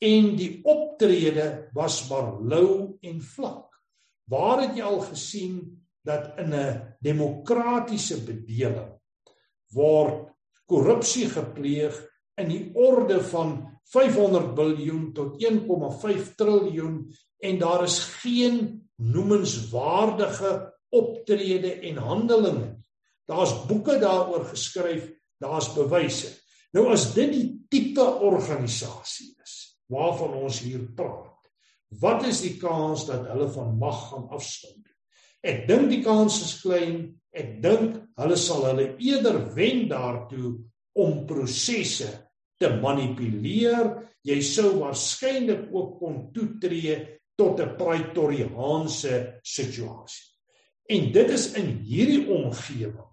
en 0.00 0.32
die 0.36 0.60
optrede 0.64 1.68
was 1.76 2.00
maar 2.08 2.32
lou 2.40 2.96
en 3.04 3.20
vlak. 3.20 3.68
Waar 4.30 4.62
het 4.64 4.78
jy 4.78 4.86
al 4.86 5.02
gesien 5.10 5.56
dat 6.06 6.38
in 6.40 6.54
'n 6.54 6.96
demokratiese 7.00 8.24
bedeling 8.24 8.96
word 9.76 10.32
korrupsie 10.66 11.28
gepleeg 11.28 11.94
in 12.40 12.48
die 12.48 12.70
orde 12.74 13.20
van 13.20 13.80
500 13.84 14.54
miljard 14.56 15.14
tot 15.14 15.42
1,5 15.42 16.34
triljoen 16.36 17.12
en 17.38 17.58
daar 17.58 17.82
is 17.82 17.98
geen 17.98 18.88
noemenswaardige 18.96 20.74
optrede 20.88 21.72
en 21.72 21.96
handelinge. 21.96 22.78
Daar's 23.26 23.66
boeke 23.66 23.98
daaroor 23.98 24.44
geskryf, 24.44 25.10
daar's 25.40 25.70
bewyse. 25.74 26.30
Nou 26.76 26.90
as 26.94 27.10
dit 27.16 27.32
die 27.34 27.48
tipe 27.72 28.04
organisasie 28.04 29.32
is 29.42 29.56
waarvan 29.90 30.36
ons 30.44 30.60
hier 30.62 30.84
praat, 30.94 31.26
wat 31.98 32.22
is 32.28 32.44
die 32.44 32.54
kans 32.60 33.08
dat 33.08 33.26
hulle 33.32 33.48
van 33.50 33.74
mag 33.80 34.04
gaan 34.10 34.28
afstand? 34.30 34.86
Ek 35.40 35.64
dink 35.68 35.88
die 35.90 36.02
kans 36.04 36.36
is 36.44 36.58
klein. 36.62 37.16
Ek 37.32 37.56
dink 37.62 37.96
hulle 38.20 38.36
sal 38.38 38.66
hulle 38.68 38.92
eerder 39.00 39.40
wen 39.56 39.86
daartoe 39.90 40.52
om 41.00 41.24
prosesse 41.26 42.10
te 42.60 42.70
manipuleer. 42.82 43.94
Jy 44.26 44.40
sou 44.44 44.74
waarskynlik 44.82 45.70
ook 45.72 45.96
kon 46.02 46.18
toetree 46.34 46.98
tot 47.40 47.60
'n 47.60 47.76
praetoriaanse 47.78 49.40
situasie. 49.42 50.28
En 50.90 51.12
dit 51.12 51.30
is 51.30 51.52
in 51.54 51.78
hierdie 51.86 52.26
omgewing 52.28 53.08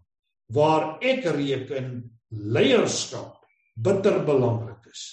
waar 0.51 0.97
ek 1.01 1.25
reken 1.35 2.16
leierskap 2.31 3.37
bitter 3.75 4.21
belangrik 4.25 4.87
is. 4.91 5.03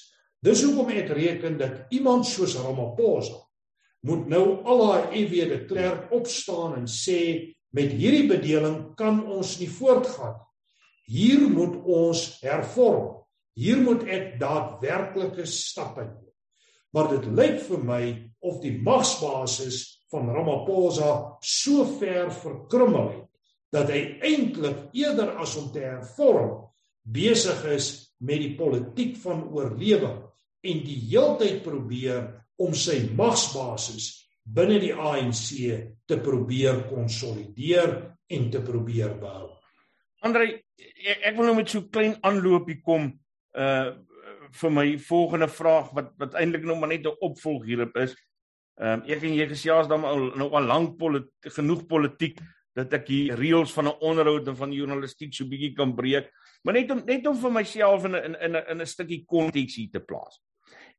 Dis 0.44 0.62
hoekom 0.64 0.92
ek 0.92 1.12
reken 1.16 1.58
dat 1.60 1.92
iemand 1.94 2.26
soos 2.28 2.56
Ramaphosa 2.60 3.40
moet 4.04 4.26
nou 4.28 4.60
al 4.68 4.82
daai 4.82 5.20
EW 5.22 5.34
de 5.48 5.60
Klerk 5.68 6.12
opstaan 6.12 6.76
en 6.82 6.88
sê 6.90 7.20
met 7.74 7.92
hierdie 7.96 8.26
bedeling 8.28 8.92
kan 8.98 9.22
ons 9.24 9.56
nie 9.60 9.70
voortgaan. 9.72 10.36
Hier 11.08 11.40
moet 11.48 11.78
ons 11.84 12.20
hervorm. 12.44 13.24
Hier 13.56 13.80
moet 13.80 14.04
ek 14.10 14.36
daadwerklike 14.40 15.46
stappe 15.48 16.04
neem. 16.04 16.30
Maar 16.94 17.10
dit 17.16 17.26
lyk 17.34 17.58
vir 17.66 17.82
my 17.82 18.04
of 18.44 18.60
die 18.62 18.74
magsbasis 18.84 19.80
van 20.12 20.30
Ramaphosa 20.30 21.10
so 21.42 21.86
ver 21.98 22.30
verkrummel 22.34 23.08
het 23.10 23.30
dat 23.74 23.90
hy 23.90 24.02
eintlik 24.22 24.94
eerder 24.94 25.32
as 25.42 25.56
om 25.58 25.72
te 25.74 25.82
hervorm 25.82 26.60
besig 27.04 27.64
is 27.74 27.90
met 28.24 28.40
die 28.40 28.54
politiek 28.56 29.16
van 29.22 29.44
oorlewing 29.52 30.22
en 30.64 30.84
die 30.84 31.00
heeltyd 31.10 31.62
probeer 31.64 32.28
om 32.56 32.74
sy 32.74 33.00
magsbasis 33.16 34.24
binne 34.44 34.78
die 34.80 34.92
ANC 34.92 35.48
te 36.08 36.18
probeer 36.20 36.84
konsolideer 36.88 37.94
en 38.32 38.50
te 38.52 38.60
probeer 38.64 39.16
behou. 39.20 39.50
Andre, 40.24 40.60
ek 41.24 41.36
wil 41.36 41.48
nou 41.48 41.56
met 41.58 41.70
so 41.70 41.88
klein 41.92 42.16
aanloopie 42.24 42.80
kom 42.84 43.12
uh 43.54 43.94
vir 44.54 44.70
my 44.70 44.84
volgende 45.02 45.48
vraag 45.50 45.88
wat 45.96 46.12
wat 46.20 46.36
eintlik 46.38 46.62
nog 46.62 46.78
maar 46.78 46.92
net 46.92 47.06
'n 47.06 47.16
opvolg 47.26 47.64
hierop 47.66 47.96
is. 47.96 48.14
Ehm 48.78 49.00
um, 49.00 49.10
ek 49.10 49.22
en 49.22 49.34
jy 49.34 49.46
gesels 49.50 49.88
dan 49.88 50.04
al 50.04 50.30
nou 50.38 50.48
al 50.54 50.66
lank 50.66 50.96
politiek 50.98 51.54
genoeg 51.56 51.86
politiek 51.86 52.38
dat 52.74 52.92
ek 52.92 53.06
die 53.06 53.34
reëls 53.34 53.72
van 53.72 53.88
'n 53.88 53.98
onderhoud 54.00 54.48
en 54.48 54.56
van 54.56 54.72
journalistiek 54.72 55.34
so 55.34 55.44
bietjie 55.44 55.74
kan 55.74 55.94
breek, 55.94 56.30
maar 56.64 56.74
net 56.74 56.90
om 56.90 57.02
net 57.06 57.26
om 57.26 57.36
vir 57.38 57.52
myself 57.52 58.04
in 58.08 58.16
'n 58.16 58.34
in 58.34 58.56
'n 58.56 58.64
in 58.72 58.80
'n 58.80 58.86
stukkie 58.86 59.24
konteks 59.26 59.76
hier 59.76 59.90
te 59.92 60.00
plaas. 60.00 60.40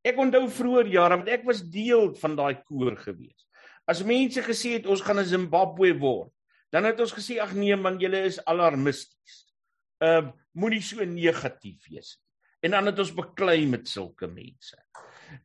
Ek 0.04 0.18
onthou 0.18 0.48
vroeër 0.50 0.88
jare 0.88 1.18
want 1.18 1.30
ek 1.30 1.44
was 1.44 1.62
deel 1.62 2.14
van 2.16 2.36
daai 2.36 2.62
koor 2.64 2.96
gewees. 2.96 3.48
As 3.88 4.04
mense 4.04 4.42
gesê 4.42 4.78
het 4.78 4.86
ons 4.86 5.02
gaan 5.02 5.20
'n 5.20 5.26
Zimbabwe 5.26 5.98
word, 5.98 6.32
dan 6.72 6.84
het 6.86 7.00
ons 7.00 7.14
gesê 7.14 7.40
ag 7.40 7.54
nee 7.54 7.76
man, 7.76 8.00
julle 8.00 8.26
is 8.26 8.40
alarmisties. 8.46 9.54
Ehm 10.02 10.26
uh, 10.26 10.32
moenie 10.54 10.82
so 10.82 11.04
negatief 11.04 11.90
wees 11.90 12.16
nie 12.16 12.26
en 12.66 12.72
dan 12.72 12.90
het 12.90 13.00
ons 13.00 13.14
beklei 13.14 13.66
met 13.70 13.88
sulke 13.90 14.28
mense. 14.28 14.78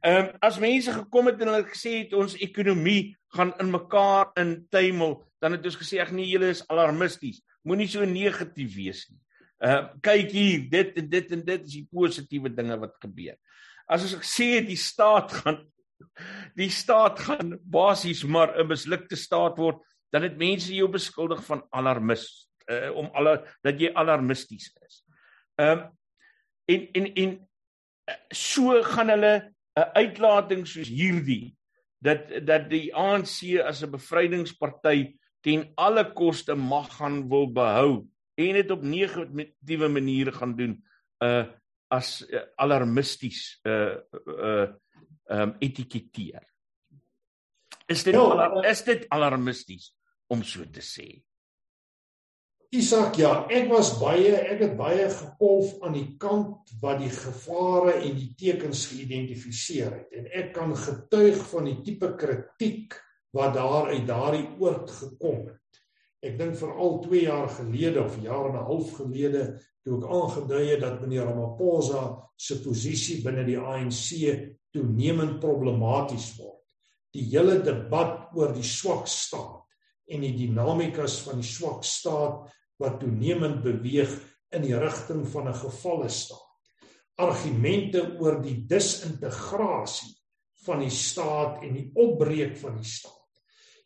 Ehm 0.00 0.28
um, 0.28 0.28
as 0.40 0.59
mense 0.61 0.92
gekom 0.92 1.28
het 1.28 1.40
en 1.40 1.52
hulle 1.52 1.66
gesê 1.68 1.92
het 2.02 2.14
ons 2.16 2.37
ekonomie 2.40 3.16
gaan 3.37 3.52
in 3.61 3.72
mekaar 3.72 4.30
intuimel, 4.40 5.18
dan 5.40 5.56
het 5.56 5.66
ons 5.68 5.76
gesê 5.80 6.00
ag 6.00 6.12
nee, 6.16 6.28
julle 6.28 6.50
is 6.54 6.62
alarmisties. 6.68 7.42
Moenie 7.64 7.88
so 7.88 8.04
negatief 8.09 8.74
wees 8.76 9.04
nie. 9.11 9.20
Uh, 9.61 9.90
kyk 10.01 10.31
hier, 10.33 10.62
dit 10.73 10.94
en 10.96 11.09
dit 11.11 11.33
en 11.37 11.44
dit 11.44 11.64
is 11.66 11.73
die 11.75 11.88
positiewe 11.92 12.49
dinge 12.49 12.79
wat 12.81 12.94
gebeur. 13.03 13.37
As 13.90 14.07
ons 14.07 14.38
het 14.40 14.66
die 14.66 14.79
staat 14.81 15.33
gaan 15.42 15.66
die 16.57 16.70
staat 16.73 17.20
gaan 17.20 17.59
basies 17.61 18.25
maar 18.25 18.57
'n 18.57 18.68
mislukte 18.68 19.16
staat 19.16 19.59
word, 19.59 19.83
dan 20.12 20.23
het 20.23 20.38
mense 20.38 20.73
jou 20.75 20.88
beskuldig 20.88 21.44
van 21.44 21.62
alarmis 21.70 22.49
uh, 22.70 22.90
om 22.96 23.11
alle 23.12 23.44
dat 23.62 23.81
jy 23.81 23.92
alarmisties 23.94 24.70
is. 24.87 25.05
Ehm 25.61 25.79
um, 25.79 25.88
en 26.70 26.88
en 26.94 27.07
en 27.14 27.31
eh, 28.07 28.14
so 28.31 28.83
gaan 28.83 29.09
hulle 29.09 29.53
'n 29.77 29.90
uitlating 29.94 30.66
soos 30.66 30.88
hierdie 30.88 31.57
dat 31.99 32.46
dat 32.46 32.70
die 32.70 32.94
ANC 32.94 33.61
as 33.61 33.83
'n 33.83 33.90
bevrydingsparty 33.90 35.18
ten 35.42 35.73
alle 35.77 36.12
koste 36.12 36.55
mag 36.55 36.96
gaan 36.96 37.29
wil 37.29 37.46
behou 37.53 38.07
en 38.48 38.61
dit 38.61 38.70
op 38.70 38.83
negatiewe 38.83 39.88
maniere 39.88 40.33
gaan 40.33 40.57
doen 40.57 40.76
uh 41.24 41.46
as 41.90 42.20
uh, 42.22 42.44
alarmisties 42.57 43.59
uh 43.66 43.98
uh 44.26 44.68
um 45.31 45.57
etiketeer. 45.59 46.44
Is 47.90 48.05
dit 48.07 48.14
ja, 48.14 48.46
is 48.70 48.85
dit 48.87 49.09
alarmisties 49.11 49.90
om 50.31 50.42
so 50.46 50.64
te 50.70 50.83
sê? 50.85 51.09
Isak, 52.70 53.16
ja, 53.18 53.33
ek 53.50 53.66
was 53.66 53.96
baie 53.98 54.31
ek 54.31 54.61
het 54.62 54.74
baie 54.79 55.09
gekolf 55.11 55.72
aan 55.83 55.96
die 55.96 56.12
kant 56.22 56.70
wat 56.83 57.00
die 57.03 57.11
gevare 57.11 57.96
en 57.98 58.14
die 58.14 58.29
tekens 58.38 58.85
geïdentifiseer 58.92 59.96
het 59.96 60.20
en 60.20 60.29
ek 60.38 60.53
kan 60.55 60.76
getuig 60.79 61.40
van 61.50 61.66
die 61.66 61.81
tipe 61.88 62.12
kritiek 62.20 62.94
wat 63.35 63.57
daar 63.59 63.90
uit 63.90 64.07
daardie 64.07 64.46
oord 64.62 64.87
gekom 65.00 65.48
het. 65.48 65.60
Ek 66.20 66.37
dink 66.37 66.56
veral 66.61 66.98
2 67.00 67.22
jaar 67.24 67.48
gelede 67.48 68.02
of 68.04 68.16
jaar 68.20 68.50
en 68.50 68.56
'n 68.61 68.68
half 68.68 68.92
gelede 68.98 69.44
toe 69.85 69.96
ek 69.98 70.11
aangedui 70.16 70.66
het 70.68 70.80
dat 70.80 71.00
meneer 71.00 71.24
Ramaphosa 71.24 72.02
se 72.37 72.61
posisie 72.61 73.22
binne 73.24 73.44
die 73.44 73.56
ANC 73.56 74.04
toenemend 74.70 75.40
problematies 75.40 76.37
word. 76.37 76.61
Die 77.14 77.24
hele 77.33 77.62
debat 77.64 78.28
oor 78.37 78.52
die 78.52 78.66
swak 78.66 79.09
staat 79.09 79.64
en 80.11 80.20
die 80.20 80.37
dinamikas 80.37 81.20
van 81.24 81.40
die 81.40 81.48
swak 81.48 81.85
staat 81.85 82.52
wat 82.78 83.00
toenemend 83.00 83.62
beweeg 83.64 84.12
in 84.52 84.62
die 84.62 84.76
rigting 84.76 85.24
van 85.26 85.48
'n 85.48 85.54
gevalle 85.54 86.09
staat. 86.09 86.48
Argumente 87.16 88.16
oor 88.20 88.42
die 88.42 88.66
disintegrasie 88.66 90.14
van 90.66 90.78
die 90.80 90.90
staat 90.90 91.62
en 91.62 91.74
die 91.74 91.90
opbreek 91.94 92.56
van 92.56 92.76
die 92.76 92.85
staat. 92.88 93.16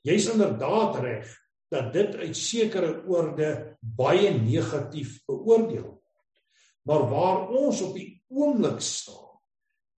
Jy's 0.03 0.29
inderdaad 0.29 0.99
reg 0.99 1.44
dat 1.75 1.91
dit 1.95 2.17
uit 2.23 2.39
sekere 2.39 3.03
oorde 3.11 3.51
baie 3.99 4.31
negatief 4.39 5.19
beoordeel 5.27 5.91
word. 5.91 6.41
Maar 6.87 7.07
waar 7.11 7.49
ons 7.49 7.83
op 7.83 7.95
die 7.99 8.11
oomblik 8.31 8.81
staan, 8.85 9.39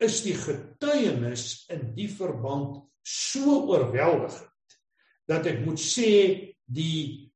is 0.03 0.21
die 0.25 0.37
getuienis 0.37 1.65
in 1.73 1.91
die 1.97 2.09
verband 2.13 2.83
so 3.07 3.63
oorweldigend 3.71 4.53
dat 5.31 5.47
ek 5.49 5.63
moet 5.65 5.81
sê 5.81 6.11
die 6.67 7.33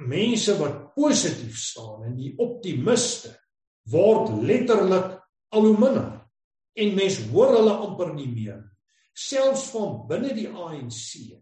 mense 0.00 0.56
wat 0.58 0.94
positief 0.96 1.58
staan 1.60 2.08
en 2.08 2.16
die 2.16 2.32
optimiste 2.40 3.32
word 3.92 4.32
letterlik 4.42 5.14
al 5.52 5.68
hoe 5.68 5.78
minder 5.78 6.10
en 6.80 6.94
mense 6.96 7.28
hoor 7.30 7.54
hulle 7.58 7.74
amper 7.86 8.12
nie 8.16 8.28
meer 8.32 8.60
selfs 9.12 9.68
van 9.74 10.00
binne 10.08 10.32
die 10.36 10.48
ANC 10.48 11.36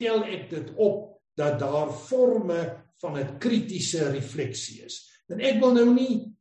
tel 0.00 0.24
ek 0.28 0.50
dit 0.52 0.72
op 0.76 1.13
dat 1.36 1.58
daar 1.58 1.92
forme 1.92 2.60
van 3.00 3.18
'n 3.18 3.38
kritiese 3.38 4.10
refleksie 4.10 4.84
is 4.84 5.02
en 5.28 5.40
ek 5.40 5.60
wil 5.60 5.72
nou 5.74 5.94
nie 5.94 6.14
'n 6.16 6.36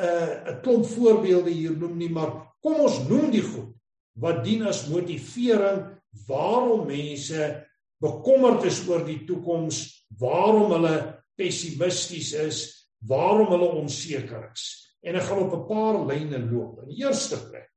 uh, 0.00 0.52
'n 0.52 0.60
klomp 0.62 0.86
voorbeelde 0.86 1.50
hier 1.50 1.76
noem 1.76 1.96
nie 1.96 2.10
maar 2.10 2.54
kom 2.60 2.80
ons 2.80 2.98
noem 3.08 3.30
die 3.30 3.42
goed 3.42 3.74
wat 4.18 4.44
dien 4.44 4.66
as 4.66 4.88
motivering 4.88 5.86
waarom 6.26 6.86
mense 6.86 7.68
bekommerd 8.02 8.64
is 8.64 8.80
oor 8.88 9.04
die 9.06 9.24
toekoms 9.26 10.06
waarom 10.18 10.72
hulle 10.72 10.96
pessimisties 11.38 12.32
is, 12.38 12.58
waarom 13.06 13.52
hulle 13.54 13.70
onseker 13.78 14.48
is. 14.50 14.66
En 15.06 15.18
ek 15.18 15.28
gaan 15.28 15.44
op 15.46 15.54
'n 15.54 15.66
paar 15.66 15.98
lyne 16.06 16.38
loop. 16.50 16.82
In 16.82 16.88
die 16.88 17.04
eerste 17.04 17.38
plek, 17.50 17.70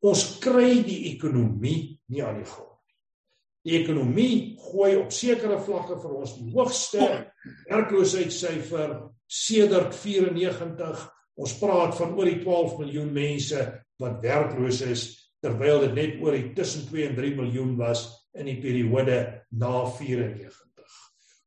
ons 0.00 0.38
kry 0.38 0.82
die 0.84 1.14
ekonomie 1.14 2.00
nie 2.06 2.24
aan 2.24 2.42
die 2.42 2.50
gang. 2.50 2.71
Die 3.62 3.76
ekonomie 3.78 4.58
gooi 4.58 4.96
op 4.98 5.12
sekere 5.14 5.60
vlakke 5.62 5.98
vir 6.02 6.14
ons 6.18 6.34
die 6.38 6.50
hoogste 6.50 7.08
werkloosheidssyfer 7.68 8.96
sedert 9.30 9.94
94. 9.94 11.04
Ons 11.38 11.54
praat 11.60 11.94
van 11.96 12.16
oor 12.18 12.28
die 12.28 12.40
12 12.42 12.78
miljoen 12.80 13.12
mense 13.14 13.60
wat 14.02 14.18
werkloos 14.24 14.82
is 14.84 15.04
terwyl 15.42 15.82
dit 15.86 15.94
net 15.96 16.18
oor 16.22 16.34
die 16.36 16.50
tussen 16.56 16.88
2 16.90 17.06
en 17.10 17.16
3 17.18 17.32
miljoen 17.38 17.76
was 17.78 18.04
in 18.38 18.50
die 18.50 18.58
periode 18.62 19.18
na 19.58 19.84
94. 19.98 20.98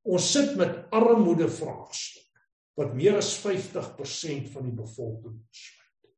Ons 0.06 0.30
sit 0.32 0.56
met 0.60 0.86
armoede 0.96 1.48
vraagstuk 1.52 2.24
wat 2.80 2.96
meer 2.96 3.20
as 3.20 3.32
50% 3.40 4.50
van 4.52 4.68
die 4.68 4.76
bevolking 4.76 5.38
besluit. 5.40 6.12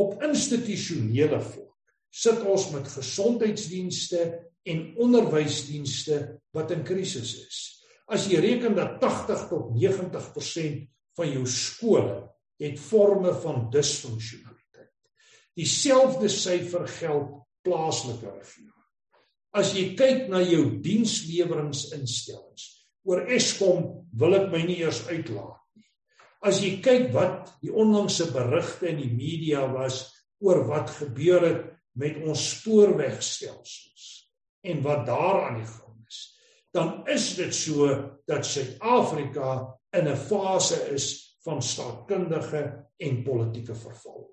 Op 0.00 0.22
institusionele 0.24 1.40
vlak 1.44 1.68
sit 2.10 2.40
ons 2.48 2.70
met 2.72 2.88
gesondheidsdienste 2.88 4.22
en 4.68 4.80
onderwysdienste 5.00 6.20
wat 6.56 6.72
in 6.74 6.82
krisis 6.84 7.34
is. 7.40 7.60
As 8.10 8.26
jy 8.28 8.40
reken 8.42 8.74
dat 8.76 8.98
80 9.02 9.46
tot 9.52 9.70
90% 9.76 10.82
van 11.16 11.30
jou 11.30 11.44
skole 11.46 12.16
het 12.60 12.80
forme 12.80 13.32
van 13.42 13.68
disfunksionaliteit. 13.72 14.92
Dieselfde 15.56 16.28
syfer 16.28 16.88
geld 16.88 17.38
plaaslike 17.64 18.26
regering. 18.26 18.76
As 19.56 19.72
jy 19.74 19.94
kyk 19.98 20.28
na 20.30 20.42
jou 20.44 20.78
diensleweringsinstellings, 20.82 22.66
oor 23.08 23.24
Eskom 23.32 24.06
wil 24.20 24.36
ek 24.38 24.50
my 24.52 24.60
nie 24.66 24.78
eers 24.82 25.02
uitlaat 25.08 25.58
nie. 25.74 25.88
As 26.46 26.60
jy 26.62 26.76
kyk 26.84 27.10
wat 27.16 27.50
die 27.64 27.72
onlangse 27.72 28.28
berigte 28.34 28.90
in 28.92 29.00
die 29.00 29.10
media 29.10 29.64
was 29.72 30.04
oor 30.44 30.62
wat 30.68 30.92
gebeur 31.00 31.44
het 31.46 31.66
met 31.98 32.20
ons 32.22 32.44
spoorwegstelsels 32.54 34.19
en 34.60 34.82
wat 34.82 35.06
daaraan 35.06 35.60
die 35.60 35.66
gang 35.66 36.06
is, 36.06 36.20
dan 36.70 37.06
is 37.08 37.34
dit 37.34 37.54
so 37.54 37.88
dat 38.26 38.46
Suid-Afrika 38.46 39.78
in 39.90 40.08
'n 40.08 40.16
fase 40.16 40.78
is 40.94 41.36
van 41.42 41.62
staatkundige 41.62 42.86
en 42.96 43.22
politieke 43.22 43.74
verval. 43.74 44.30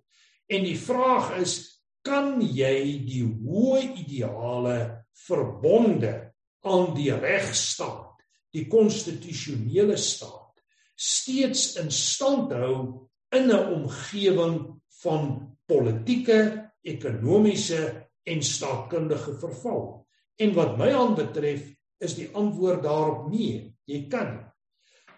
En 0.47 0.63
die 0.63 0.79
vraag 0.79 1.37
is, 1.37 1.83
kan 2.01 2.41
jy 2.41 3.03
die 3.07 3.23
hoë 3.23 3.93
ideale 3.99 5.05
verbonde 5.27 6.33
aan 6.67 6.93
die 6.95 7.11
regstaat, 7.11 8.15
die 8.51 8.67
konstitusionele 8.67 9.97
staat, 9.97 10.61
steeds 10.95 11.75
in 11.75 11.91
stand 11.91 12.51
hou 12.51 13.07
in 13.35 13.51
'n 13.51 13.73
omgewing 13.73 14.81
van 15.03 15.57
politieke, 15.65 16.71
ekonomiese 16.81 18.09
en 18.23 18.43
staatkundige 18.43 19.37
verval. 19.39 20.07
En 20.38 20.54
wat 20.58 20.78
my 20.80 20.91
aanbetref, 20.93 21.65
is 22.04 22.13
die 22.17 22.28
antwoord 22.38 22.84
daarop 22.86 23.30
nee, 23.32 23.63
jy 23.89 24.04
kan 24.12 24.30
nie. 24.36 24.43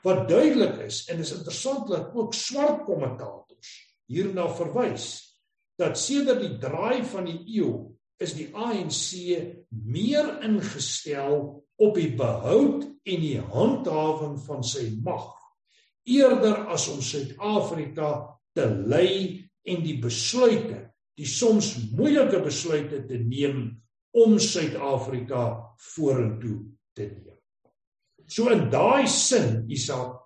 Wat 0.06 0.30
duidelik 0.30 0.78
is 0.86 1.04
en 1.12 1.20
is 1.20 1.34
interessant 1.36 1.90
dat 1.92 2.14
ook 2.16 2.34
swart 2.34 2.86
kommentators 2.88 3.74
hierna 4.10 4.48
verwys 4.56 5.10
dat 5.80 6.00
sedert 6.00 6.40
die 6.44 6.56
draai 6.60 7.04
van 7.08 7.28
die 7.28 7.40
eeu 7.60 7.90
is 8.20 8.34
die 8.36 8.48
ANC 8.56 9.12
meer 9.70 10.32
ingestel 10.44 11.36
op 11.80 12.00
die 12.00 12.12
behoud 12.20 12.88
en 12.88 13.22
die 13.24 13.38
handhawing 13.52 14.40
van 14.48 14.64
sy 14.64 14.88
mag 15.04 15.28
eerder 16.10 16.66
as 16.74 16.88
om 16.92 17.04
Suid-Afrika 17.06 18.12
te 18.58 18.66
lei 18.90 19.46
en 19.70 19.84
die 19.86 19.98
besluite, 20.02 20.82
die 21.20 21.28
soms 21.28 21.76
moeilike 21.94 22.42
besluite 22.44 23.04
te 23.08 23.20
neem 23.22 23.78
om 24.12 24.40
Suid-Afrika 24.40 25.44
vorentoe 25.94 26.58
te 26.98 27.06
neem. 27.10 27.38
So 28.30 28.50
in 28.54 28.70
daai 28.70 29.08
sin, 29.10 29.66
Isak, 29.70 30.18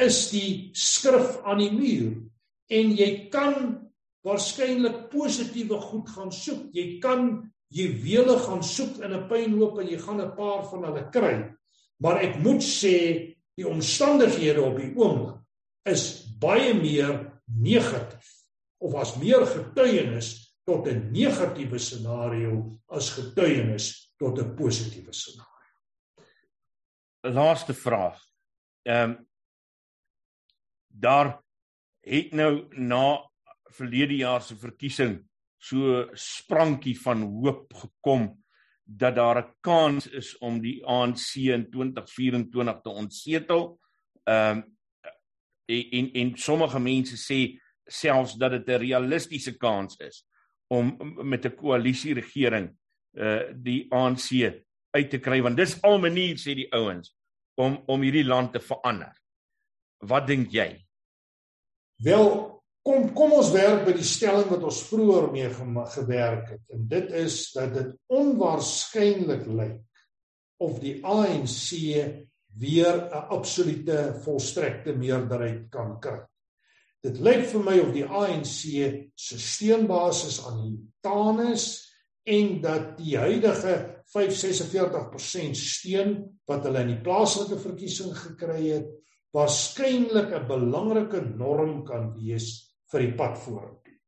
is 0.00 0.30
die 0.32 0.72
skrif 0.76 1.38
aan 1.44 1.60
die 1.60 1.72
muur 1.72 2.12
en 2.72 2.94
jy 2.96 3.10
kan 3.32 3.56
waarskynlik 4.24 5.10
positiewe 5.12 5.80
goed 5.82 6.08
gaan 6.14 6.32
soek. 6.32 6.70
Jy 6.72 7.00
kan 7.02 7.50
juwele 7.72 8.38
gaan 8.46 8.62
soek 8.64 9.02
in 9.04 9.12
'n 9.12 9.28
pynhoop 9.28 9.80
en 9.80 9.88
jy 9.88 9.98
gaan 9.98 10.20
'n 10.20 10.36
paar 10.36 10.64
van 10.70 10.84
hulle 10.84 11.10
kry. 11.10 11.52
Maar 12.00 12.22
ek 12.22 12.38
moet 12.38 12.62
sê 12.62 13.36
die 13.56 13.68
omstandighede 13.68 14.62
op 14.62 14.76
die 14.76 14.92
oomblik 14.96 15.36
is 15.84 16.24
baie 16.40 16.74
meer 16.74 17.32
negatief 17.46 18.28
of 18.78 18.94
as 18.94 19.16
meer 19.16 19.46
getuienis 19.46 20.51
tot 20.72 20.88
'n 20.88 21.10
negatiewe 21.12 21.78
scenario 21.78 22.80
as 22.88 23.10
getuienis 23.10 24.14
tot 24.16 24.38
'n 24.38 24.54
positiewe 24.54 25.12
scenario. 25.12 25.72
Laaste 27.20 27.74
vraag. 27.74 28.18
Ehm 28.82 29.10
um, 29.10 29.28
daar 30.86 31.42
het 32.00 32.32
nou 32.32 32.68
na 32.76 33.30
verlede 33.62 34.16
jaar 34.16 34.42
se 34.42 34.56
verkiesing 34.56 35.28
so 35.58 36.08
sprankie 36.12 37.00
van 37.00 37.22
hoop 37.22 37.72
gekom 37.74 38.42
dat 38.82 39.14
daar 39.14 39.38
'n 39.42 39.54
kans 39.60 40.06
is 40.06 40.38
om 40.38 40.60
die 40.60 40.84
ANC 40.86 41.34
in 41.34 41.70
2024 41.70 42.80
te 42.80 42.90
ontsetel. 42.90 43.80
Ehm 44.24 44.56
um, 44.56 44.76
en 45.66 46.12
en 46.12 46.36
sommige 46.36 46.80
mense 46.80 47.16
sê 47.16 47.60
selfs 47.84 48.34
dat 48.34 48.50
dit 48.50 48.66
'n 48.66 48.80
realistiese 48.80 49.56
kans 49.56 49.96
is 49.96 50.26
om 50.72 50.92
met 51.28 51.44
'n 51.44 51.56
koalisie 51.56 52.14
regering 52.14 52.70
uh 53.12 53.52
die 53.52 53.86
ANC 53.92 54.28
uit 54.96 55.10
te 55.10 55.18
kry 55.18 55.42
want 55.42 55.56
dis 55.56 55.76
al 55.82 55.98
manier 55.98 56.36
sê 56.40 56.54
die 56.56 56.70
ouens 56.72 57.12
om 57.60 57.76
om 57.86 58.02
hierdie 58.02 58.24
land 58.24 58.52
te 58.52 58.60
verander. 58.60 59.12
Wat 60.00 60.26
dink 60.26 60.52
jy? 60.52 60.70
Wel, 62.02 62.26
kom 62.82 63.12
kom 63.14 63.32
ons 63.32 63.52
werk 63.52 63.84
by 63.86 63.92
die 63.92 64.08
stelling 64.08 64.48
wat 64.50 64.64
ons 64.64 64.82
vroeër 64.88 65.30
mee 65.32 65.50
gewerk 65.96 66.48
het 66.56 66.74
en 66.74 66.88
dit 66.88 67.12
is 67.12 67.52
dat 67.52 67.74
dit 67.74 67.94
onwaarskynlik 68.08 69.46
lyk 69.46 69.80
of 70.62 70.80
die 70.80 70.98
ANC 71.04 71.68
weer 72.58 73.08
'n 73.10 73.28
absolute 73.36 74.14
volstrekte 74.24 74.92
meerderheid 74.96 75.70
kan 75.70 76.00
kry. 76.00 76.20
Dit 77.02 77.18
lyk 77.18 77.48
vir 77.50 77.64
my 77.66 77.78
of 77.82 77.90
die 77.94 78.04
ANC 78.06 78.58
se 79.18 79.38
steunbasis 79.42 80.38
aan 80.46 80.60
die 80.62 80.76
Tanus 81.02 81.64
en 82.30 82.60
dat 82.62 82.92
die 83.00 83.16
huidige 83.18 83.74
546% 84.12 85.58
steun 85.58 86.12
wat 86.46 86.68
hulle 86.68 86.84
in 86.84 86.92
die 86.94 87.00
plaaslike 87.02 87.58
verkiesing 87.58 88.12
gekry 88.14 88.60
het, 88.68 88.90
waarskynlik 89.34 90.30
'n 90.30 90.46
belangrike 90.46 91.20
norm 91.34 91.82
kan 91.84 92.12
wees 92.14 92.76
vir 92.92 93.00
die 93.00 93.14
pad 93.16 93.38
vorentoe. 93.38 93.98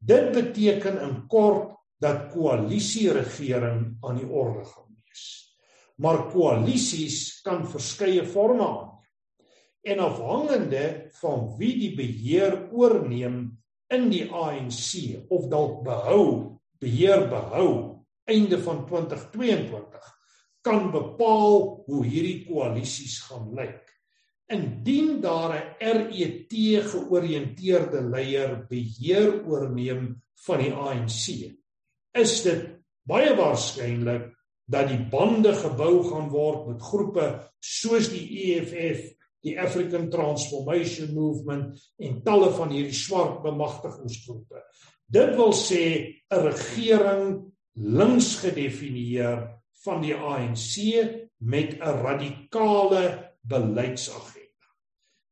Dit 0.00 0.32
beteken 0.32 0.98
in 0.98 1.26
kort 1.28 1.76
dat 2.00 2.32
koalisieregering 2.32 4.02
aan 4.02 4.16
die 4.18 4.26
orde 4.26 4.64
gaan 4.64 4.90
wees. 5.04 5.54
Maar 5.96 6.26
koalisies 6.32 7.40
kan 7.44 7.68
verskeie 7.68 8.24
forme 8.26 8.66
aanneem. 8.66 8.91
En 9.82 9.98
afhangende 9.98 11.10
van 11.18 11.56
wie 11.58 11.74
die 11.78 11.94
beheer 11.98 12.68
oorneem 12.70 13.38
in 13.92 14.10
die 14.12 14.24
ANC 14.30 15.26
of 15.28 15.48
dalk 15.50 15.82
behou, 15.86 16.58
beheer 16.78 17.26
behou 17.30 17.68
einde 18.30 18.58
van 18.62 18.84
2022 18.86 20.10
kan 20.62 20.92
bepaal 20.94 21.82
hoe 21.86 22.02
hierdie 22.06 22.44
koalisies 22.46 23.18
gaan 23.26 23.50
lyk. 23.58 23.90
Indien 24.52 25.20
daar 25.20 25.56
'n 25.80 25.96
RET 25.98 26.52
georiënteerde 26.92 28.02
leier 28.14 28.66
beheer 28.68 29.42
oorneem 29.46 30.22
van 30.46 30.58
die 30.58 30.72
ANC, 30.72 31.56
is 32.14 32.42
dit 32.42 32.68
baie 33.02 33.34
waarskynlik 33.34 34.30
dat 34.66 34.88
die 34.88 35.00
bande 35.10 35.54
gebou 35.54 36.02
gaan 36.10 36.28
word 36.30 36.68
met 36.68 36.82
groepe 36.82 37.26
soos 37.58 38.08
die 38.12 38.26
EFF, 38.46 39.10
die 39.42 39.58
African 39.60 40.08
Transformation 40.10 41.12
Movement 41.14 41.78
en 41.98 42.20
talle 42.22 42.50
van 42.56 42.70
hierdie 42.70 42.96
swart 42.96 43.42
bemagtigingsgroepe. 43.42 44.62
Dit 45.12 45.34
wil 45.36 45.52
sê 45.52 45.84
'n 46.30 46.44
regering 46.46 47.52
links 47.74 48.36
gedefinieer 48.40 49.60
van 49.84 50.02
die 50.02 50.14
ANC 50.14 50.78
met 51.38 51.74
'n 51.74 52.02
radikale 52.06 53.34
beleidsagenda. 53.42 54.68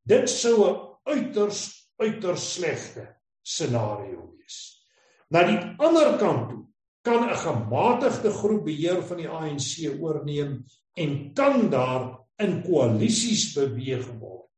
Dit 0.03 0.31
sou 0.31 0.57
'n 0.65 0.79
uiters 1.05 1.81
uiters 2.01 2.55
slegte 2.55 3.17
scenario 3.43 4.33
wees. 4.39 4.81
Na 5.29 5.45
die 5.45 5.59
ander 5.79 6.17
kant 6.19 6.49
toe 6.51 6.65
kan 7.03 7.29
'n 7.29 7.37
gematigde 7.37 8.31
groep 8.31 8.65
beheer 8.65 9.03
van 9.03 9.17
die 9.17 9.29
ANC 9.29 10.01
oorneem 10.01 10.65
en 10.95 11.33
kan 11.35 11.71
daar 11.71 12.20
in 12.41 12.63
koalisies 12.63 13.53
beweeg 13.55 14.07
word 14.19 14.51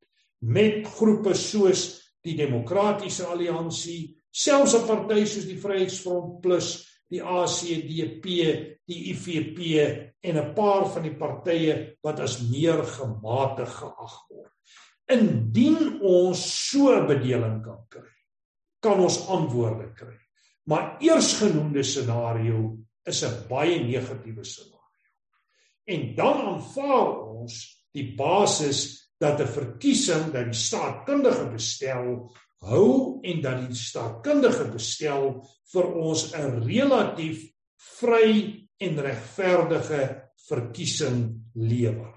met 0.43 0.87
groepe 0.97 1.35
soos 1.39 2.03
die 2.23 2.35
Demokratiese 2.39 3.29
Alliansie, 3.31 4.15
selfs 4.31 4.75
'n 4.75 4.87
party 4.87 5.25
soos 5.27 5.47
die 5.47 5.59
Vryheidsfront 5.59 6.41
Plus, 6.43 6.87
die 7.11 7.23
ACDP, 7.23 8.25
die 8.87 9.01
IFP 9.13 9.59
en 10.23 10.37
'n 10.39 10.55
paar 10.55 10.87
van 10.91 11.03
die 11.03 11.15
partye 11.15 11.97
wat 12.03 12.21
as 12.21 12.41
meer 12.51 12.83
gematig 12.83 13.69
geag 13.69 14.17
word. 14.31 14.53
Indien 15.09 16.01
ons 16.01 16.71
so 16.71 17.07
bedeling 17.07 17.63
kan 17.63 17.85
kry, 17.89 18.11
kan 18.81 19.01
ons 19.01 19.29
antwoorde 19.29 19.93
kry. 19.95 20.19
Maar 20.65 20.97
eersgenoemde 21.01 21.83
scenario 21.83 22.79
is 23.05 23.23
'n 23.23 23.49
baie 23.49 23.79
negatiewe 23.79 24.45
scenario. 24.45 24.79
En 25.85 26.15
dan 26.15 26.41
aanvaar 26.41 27.32
ons 27.43 27.59
die 27.93 28.15
basis 28.17 29.11
dat 29.21 29.41
'n 29.41 29.47
verkiesing 29.47 30.33
dat 30.33 30.49
die 30.51 30.59
staatkundige 30.59 31.51
bestel 31.53 32.33
hou 32.63 33.21
en 33.23 33.43
dat 33.43 33.69
die 33.69 33.75
staatkundige 33.77 34.71
bestel 34.73 35.43
vir 35.73 35.87
ons 35.95 36.33
'n 36.35 36.63
relatief 36.67 37.51
vry 37.99 38.67
en 38.81 38.99
regverdige 38.99 40.03
verkiesing 40.49 41.19
lewer. 41.55 42.15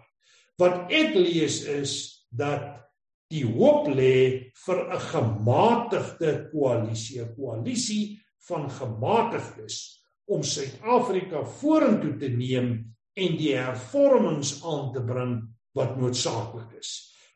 Wat 0.58 0.92
ek 0.92 1.16
lees 1.16 1.64
is 1.66 1.92
dat 2.32 2.82
die 3.30 3.44
hoop 3.46 3.88
lê 3.88 4.52
vir 4.66 4.80
'n 4.94 5.00
gematigde 5.00 6.50
koalisie, 6.52 7.22
'n 7.22 7.36
koalisie 7.36 8.22
van 8.48 8.70
gematigdes 8.70 10.02
om 10.26 10.44
Suid-Afrika 10.44 11.44
vorentoe 11.46 12.18
te 12.18 12.30
neem 12.30 12.96
en 13.16 13.38
die 13.40 13.54
hervormings 13.56 14.58
aan 14.66 14.92
te 14.94 15.04
bring 15.04 15.38
wat 15.76 15.96
noodsaaklik 16.00 16.76
is. 16.80 16.92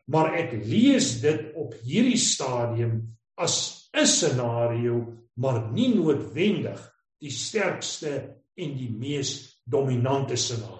Maar 0.09 0.33
ek 0.41 0.55
lees 0.65 1.19
dit 1.21 1.51
op 1.59 1.75
hierdie 1.85 2.19
stadium 2.19 3.01
as 3.37 3.89
'n 3.93 4.05
scenario, 4.05 5.13
maar 5.35 5.71
nie 5.71 5.95
noodwendig 5.95 6.79
die 7.19 7.31
sterkste 7.31 8.35
en 8.55 8.75
die 8.75 8.91
mees 8.91 9.61
dominante 9.63 10.35
scenario. 10.35 10.79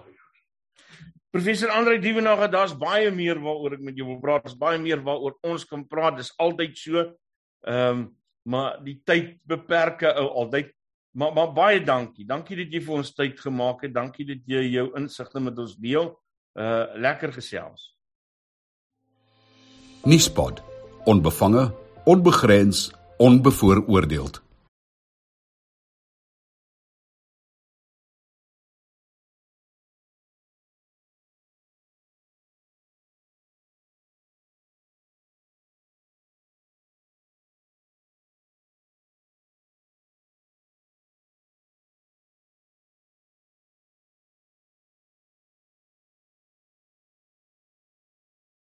Professor 1.30 1.70
Andre 1.70 2.00
Dievenage, 2.00 2.50
daar's 2.50 2.74
baie 2.74 3.12
meer 3.14 3.38
waaroor 3.38 3.76
ek 3.78 3.84
met 3.86 3.98
jou 3.98 4.08
wil 4.08 4.20
praat. 4.20 4.48
Daar's 4.48 4.58
baie 4.58 4.80
meer 4.82 5.04
waaroor 5.06 5.36
ons 5.46 5.66
kan 5.66 5.84
praat. 5.88 6.18
Dis 6.18 6.34
altyd 6.42 6.78
so. 6.78 7.04
Ehm, 7.68 8.00
um, 8.00 8.08
maar 8.50 8.80
die 8.82 8.96
tyd 9.06 9.36
beperke 9.46 10.10
ou 10.18 10.26
altyd. 10.42 10.72
Maar 11.12 11.34
maar 11.34 11.54
baie 11.54 11.84
dankie. 11.84 12.26
Dankie 12.26 12.58
dat 12.64 12.74
jy 12.74 12.82
vir 12.86 12.96
ons 13.02 13.14
tyd 13.14 13.40
gemaak 13.40 13.82
het. 13.82 13.94
Dankie 13.94 14.26
dat 14.26 14.44
jy 14.46 14.66
jou 14.70 14.90
insigte 15.00 15.40
met 15.40 15.58
ons 15.58 15.76
deel. 15.76 16.12
Uh 16.54 16.86
lekker 16.96 17.34
gesels. 17.34 17.96
Nuuspod. 20.04 20.62
Onbevange, 21.06 21.72
onbegrens, 22.06 22.92
onbevooroordeeld. 23.18 24.42